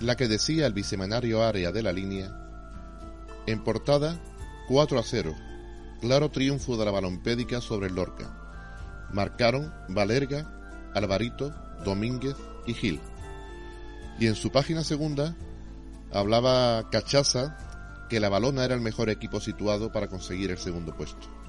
la 0.00 0.16
que 0.16 0.26
decía 0.26 0.66
el 0.66 0.72
bisemanario 0.72 1.42
Área 1.42 1.70
de 1.70 1.82
la 1.82 1.92
Línea, 1.92 2.36
en 3.46 3.62
portada 3.62 4.20
4 4.68 4.98
a 4.98 5.02
0, 5.04 5.34
claro 6.00 6.30
triunfo 6.30 6.76
de 6.76 6.84
la 6.84 6.90
balompédica 6.90 7.60
sobre 7.60 7.86
el 7.86 7.94
Lorca. 7.94 8.40
Marcaron 9.12 9.72
Valerga, 9.88 10.90
Alvarito, 10.94 11.54
Domínguez 11.84 12.36
y 12.66 12.74
Gil. 12.74 13.00
Y 14.18 14.26
en 14.26 14.34
su 14.34 14.50
página 14.50 14.82
segunda 14.82 15.36
hablaba 16.12 16.90
Cachaza 16.90 17.56
que 18.08 18.18
la 18.18 18.28
balona 18.28 18.64
era 18.64 18.74
el 18.74 18.80
mejor 18.80 19.10
equipo 19.10 19.40
situado 19.40 19.92
para 19.92 20.08
conseguir 20.08 20.50
el 20.50 20.58
segundo 20.58 20.96
puesto. 20.96 21.43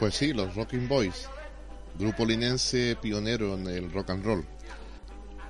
Pues 0.00 0.14
sí, 0.14 0.32
los 0.32 0.54
Rocking 0.54 0.88
Boys, 0.88 1.28
grupo 1.98 2.24
linense 2.24 2.96
pionero 3.02 3.54
en 3.54 3.66
el 3.66 3.92
rock 3.92 4.08
and 4.08 4.24
roll. 4.24 4.46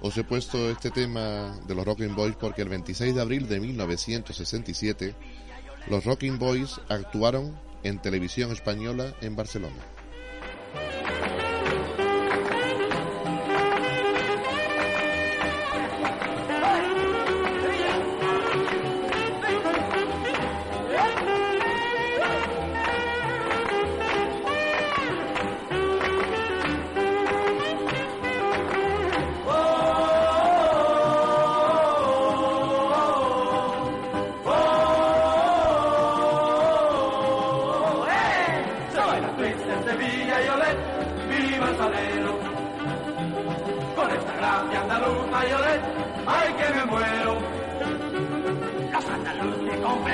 Os 0.01 0.19
he 0.19 0.25
puesto 0.25 0.69
este 0.69 0.91
tema 0.91 1.57
de 1.69 1.75
los 1.77 1.85
Rocking 1.85 2.17
Boys 2.17 2.35
porque 2.35 2.63
el 2.63 2.69
26 2.69 3.15
de 3.15 3.21
abril 3.21 3.49
de 3.49 3.61
1967 3.61 5.15
los 5.87 6.05
Rocking 6.05 6.41
Boys 6.41 6.81
actuaron 6.89 7.57
en 7.85 8.03
televisión 8.03 8.51
española 8.51 9.15
en 9.21 9.37
Barcelona. 9.37 9.79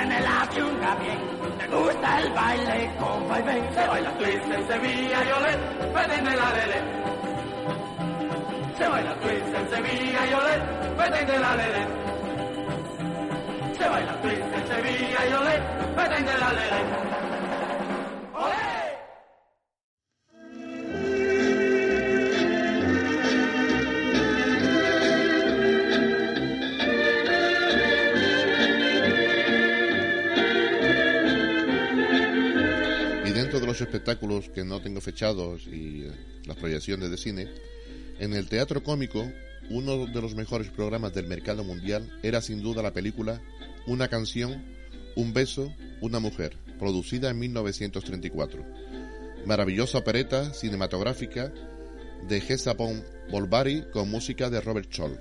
en 0.06 0.12
el 0.12 0.26
avión. 0.26 0.76
Te 1.58 1.66
gusta 1.66 2.20
el 2.20 2.32
baile, 2.32 2.90
compa 2.98 3.40
y 3.40 3.42
ven. 3.42 3.74
Se 3.74 3.86
baila 3.86 4.10
twist 4.18 4.50
en 4.56 4.68
Sevilla 4.68 5.18
y 5.24 5.30
olé, 5.38 5.52
vete 5.94 6.14
en 6.14 6.26
el 6.26 6.40
alele. 6.40 6.78
Se 8.78 8.88
baila 8.88 9.14
twist 9.20 9.54
en 9.54 9.70
Sevilla 9.70 10.20
y 10.26 10.32
olé, 10.40 10.54
vete 10.98 11.22
en 11.22 11.30
el 11.30 11.44
alele. 11.44 11.82
Se 13.78 13.88
baila 13.88 14.20
twist 14.22 14.54
en 14.58 14.66
Sevilla 14.68 15.20
y 15.28 15.32
olé, 15.32 15.62
vete 15.96 16.16
en 16.18 16.28
el 16.28 16.42
alele. 16.42 17.25
Espectáculos 33.96 34.50
que 34.50 34.62
no 34.62 34.82
tengo 34.82 35.00
fechados 35.00 35.66
y 35.66 36.02
eh, 36.02 36.12
las 36.44 36.56
proyecciones 36.58 37.10
de 37.10 37.16
cine, 37.16 37.48
en 38.18 38.34
el 38.34 38.46
teatro 38.46 38.82
cómico, 38.82 39.26
uno 39.70 40.06
de 40.06 40.20
los 40.20 40.34
mejores 40.34 40.68
programas 40.68 41.14
del 41.14 41.26
mercado 41.26 41.64
mundial 41.64 42.18
era 42.22 42.42
sin 42.42 42.62
duda 42.62 42.82
la 42.82 42.92
película 42.92 43.40
Una 43.86 44.08
canción, 44.08 44.64
un 45.16 45.32
beso, 45.32 45.72
una 46.02 46.20
mujer, 46.20 46.56
producida 46.78 47.30
en 47.30 47.38
1934. 47.38 48.64
Maravillosa 49.46 49.98
opereta 49.98 50.52
cinematográfica 50.52 51.52
de 52.28 52.40
Gesapon 52.40 53.02
Bolbari 53.30 53.84
con 53.92 54.10
música 54.10 54.50
de 54.50 54.60
Robert 54.60 54.92
Scholl. 54.92 55.18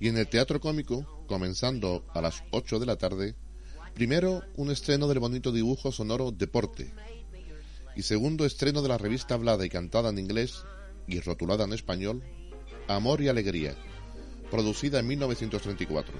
Y 0.00 0.08
en 0.08 0.16
el 0.16 0.28
teatro 0.28 0.60
cómico, 0.60 1.24
comenzando 1.26 2.04
a 2.14 2.20
las 2.20 2.44
8 2.52 2.78
de 2.78 2.86
la 2.86 2.96
tarde, 2.96 3.34
primero 3.94 4.42
un 4.56 4.70
estreno 4.70 5.08
del 5.08 5.18
bonito 5.18 5.50
dibujo 5.50 5.90
sonoro 5.90 6.30
Deporte, 6.30 6.92
y 7.96 8.02
segundo 8.02 8.44
estreno 8.44 8.80
de 8.80 8.88
la 8.88 8.98
revista 8.98 9.34
hablada 9.34 9.66
y 9.66 9.68
cantada 9.68 10.10
en 10.10 10.18
inglés 10.18 10.62
y 11.08 11.18
rotulada 11.20 11.64
en 11.64 11.72
español, 11.72 12.22
Amor 12.86 13.20
y 13.20 13.28
Alegría, 13.28 13.74
producida 14.50 15.00
en 15.00 15.08
1934. 15.08 16.14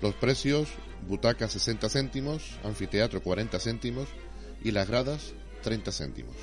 Los 0.00 0.14
precios, 0.14 0.68
butaca 1.06 1.48
60 1.48 1.88
céntimos, 1.90 2.58
anfiteatro 2.64 3.22
40 3.22 3.60
céntimos 3.60 4.08
y 4.64 4.70
las 4.70 4.88
gradas 4.88 5.34
30 5.62 5.92
céntimos. 5.92 6.36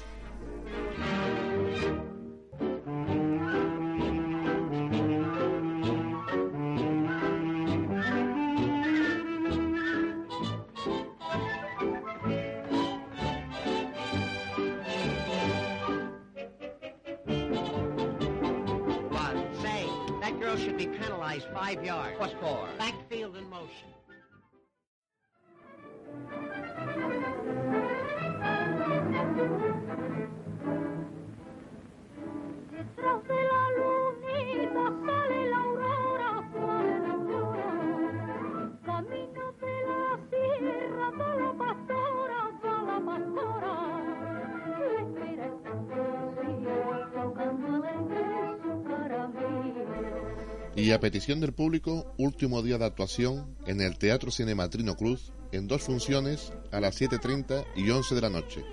Y 50.78 50.92
a 50.92 51.00
petición 51.00 51.40
del 51.40 51.54
público, 51.54 52.14
último 52.20 52.62
día 52.62 52.78
de 52.78 52.86
actuación 52.86 53.58
en 53.66 53.82
el 53.82 53.98
Teatro 53.98 54.30
Cinematrino 54.30 54.96
Cruz, 54.96 55.34
en 55.52 55.68
dos 55.68 55.82
funciones 55.82 56.54
a 56.72 56.80
las 56.80 57.02
7.30 57.02 57.66
y 57.76 57.90
11 57.90 58.14
de 58.14 58.22
la 58.22 58.30
noche, 58.30 58.64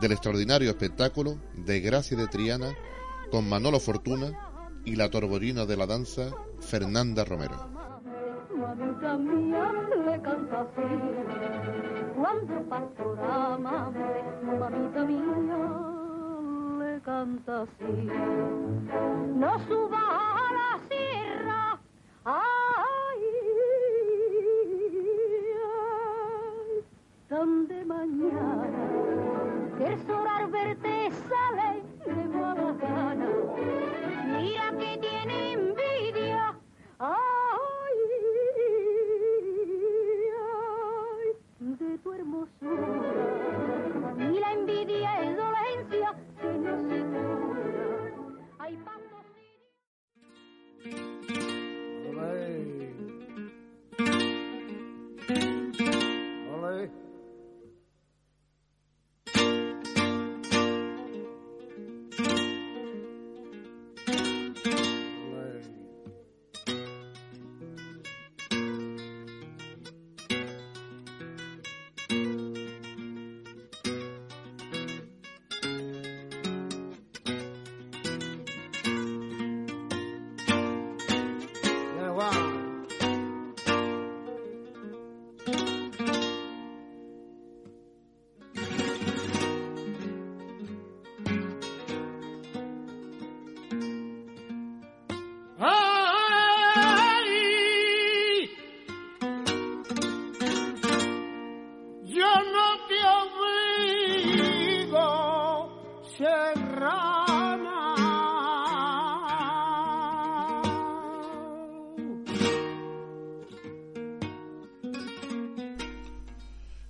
del 0.00 0.12
extraordinario 0.12 0.70
espectáculo 0.70 1.38
de 1.52 1.80
Gracia 1.80 2.16
de 2.16 2.28
Triana 2.28 2.74
con 3.30 3.46
Manolo 3.46 3.78
Fortuna 3.78 4.32
y 4.86 4.96
la 4.96 5.10
torborina 5.10 5.66
de 5.66 5.76
la 5.76 5.84
danza 5.86 6.30
Fernanda 6.60 7.26
Romero. 7.26 7.68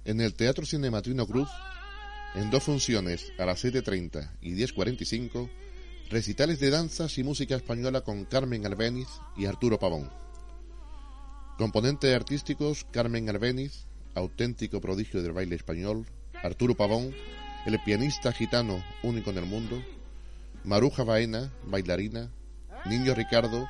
En 0.04 0.20
el 0.20 0.34
Teatro 0.34 0.66
Cinematrino 0.66 1.26
Cruz, 1.26 1.48
en 2.34 2.50
dos 2.50 2.64
funciones 2.64 3.32
a 3.38 3.46
las 3.46 3.64
7.30 3.64 4.32
y 4.42 4.52
10.45, 4.52 5.48
recitales 6.10 6.60
de 6.60 6.68
danzas 6.68 7.16
y 7.16 7.24
música 7.24 7.56
española 7.56 8.02
con 8.02 8.26
Carmen 8.26 8.66
Albéniz 8.66 9.08
y 9.34 9.46
Arturo 9.46 9.78
Pavón. 9.78 10.10
Componentes 11.56 12.14
artísticos 12.14 12.84
Carmen 12.90 13.30
Albéniz, 13.30 13.86
auténtico 14.14 14.78
prodigio 14.78 15.22
del 15.22 15.32
baile 15.32 15.56
español, 15.56 16.04
Arturo 16.34 16.74
Pavón, 16.74 17.14
el 17.64 17.82
pianista 17.82 18.30
gitano 18.30 18.84
único 19.02 19.30
en 19.30 19.38
el 19.38 19.46
mundo, 19.46 19.82
Maruja 20.64 21.04
Baena, 21.04 21.50
bailarina, 21.64 22.30
Niño 22.84 23.14
Ricardo, 23.14 23.66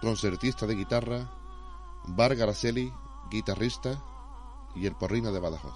concertista 0.00 0.66
de 0.66 0.74
guitarra, 0.74 1.30
Bar 2.08 2.34
Garaceli, 2.34 2.90
guitarrista, 3.30 4.02
y 4.76 4.86
el 4.86 4.94
Porrino 4.94 5.32
de 5.32 5.40
Badajoz. 5.40 5.74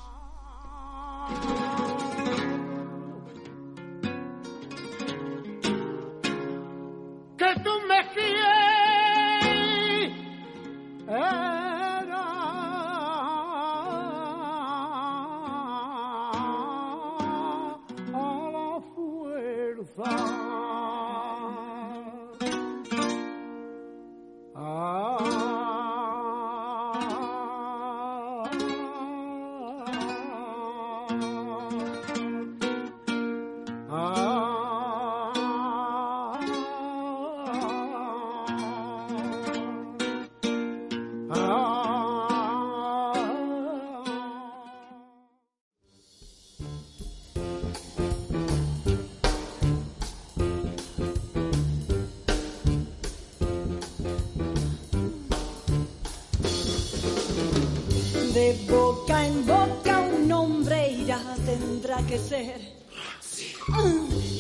De 58.41 58.55
boca 58.71 59.27
en 59.27 59.47
boca 59.47 59.99
un 60.01 60.27
nombre 60.27 60.91
irá, 60.93 61.21
tendrá 61.45 61.99
que 62.07 62.19
ser. 62.19 62.59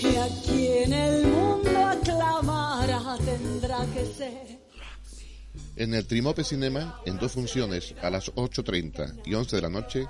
Y 0.03 0.17
aquí 0.17 0.69
en 0.69 0.93
el 0.95 1.27
mundo 1.27 1.87
aclamará, 1.87 3.19
tendrá 3.19 3.85
que 3.93 4.07
ser. 4.07 4.59
En 5.77 5.93
el 5.93 6.07
Trimope 6.07 6.45
Cinema, 6.45 6.99
en 7.05 7.19
dos 7.19 7.33
funciones, 7.33 7.95
a 8.01 8.09
las 8.09 8.33
8.30 8.33 9.21
y 9.27 9.35
11 9.35 9.57
de 9.57 9.63
la 9.63 9.69
noche, 9.69 10.07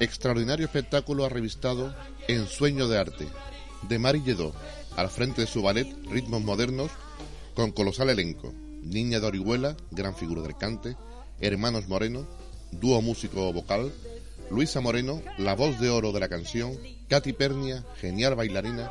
extraordinario 0.00 0.66
espectáculo 0.66 1.24
ha 1.24 1.28
revistado 1.28 1.94
En 2.26 2.48
Sueño 2.48 2.88
de 2.88 2.98
Arte, 2.98 3.28
de 3.88 3.98
Mari 4.00 4.20
Lledó, 4.22 4.52
al 4.96 5.10
frente 5.10 5.42
de 5.42 5.46
su 5.46 5.62
ballet 5.62 5.86
Ritmos 6.10 6.42
Modernos, 6.42 6.90
con 7.54 7.70
colosal 7.70 8.10
elenco. 8.10 8.52
Niña 8.82 9.20
de 9.20 9.28
Orihuela, 9.28 9.76
gran 9.92 10.16
figura 10.16 10.42
del 10.42 10.56
cante, 10.56 10.96
Hermanos 11.40 11.86
Moreno, 11.86 12.26
dúo 12.72 13.00
músico 13.02 13.52
vocal, 13.52 13.92
Luisa 14.50 14.80
Moreno, 14.80 15.22
la 15.36 15.54
voz 15.54 15.78
de 15.80 15.90
oro 15.90 16.12
de 16.12 16.20
la 16.20 16.28
canción, 16.28 16.76
Katy 17.08 17.32
Pernia, 17.32 17.84
genial 18.00 18.34
bailarina, 18.34 18.90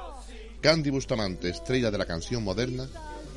Candy 0.62 0.90
Bustamante, 0.90 1.50
estrella 1.50 1.92
de 1.92 1.98
la 1.98 2.06
canción 2.06 2.44
moderna, 2.44 2.88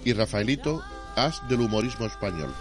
y 0.04 0.12
Rafaelito, 0.12 0.82
as 1.16 1.40
del 1.48 1.60
humorismo 1.60 2.06
español. 2.06 2.54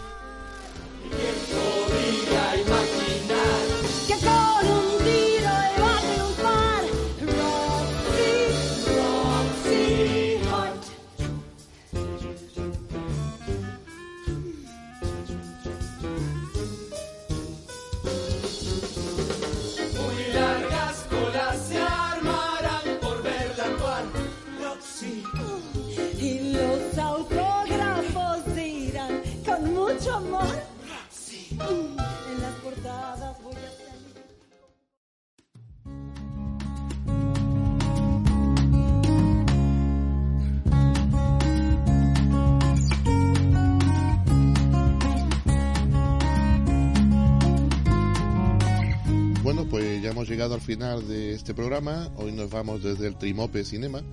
Final 50.70 51.08
de 51.08 51.34
este 51.34 51.56
programa. 51.56 52.12
Hoy 52.18 52.32
nos 52.32 52.52
vamos 52.52 52.84
desde 52.84 53.08
el 53.08 53.16
Trimope 53.16 53.66
Cinema 53.66 54.04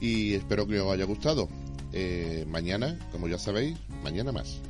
y 0.00 0.32
espero 0.32 0.66
que 0.66 0.80
os 0.80 0.90
haya 0.90 1.04
gustado. 1.04 1.50
Eh, 1.92 2.46
mañana, 2.48 2.98
como 3.12 3.28
ya 3.28 3.36
sabéis, 3.36 3.76
mañana 4.02 4.32
más. 4.32 4.62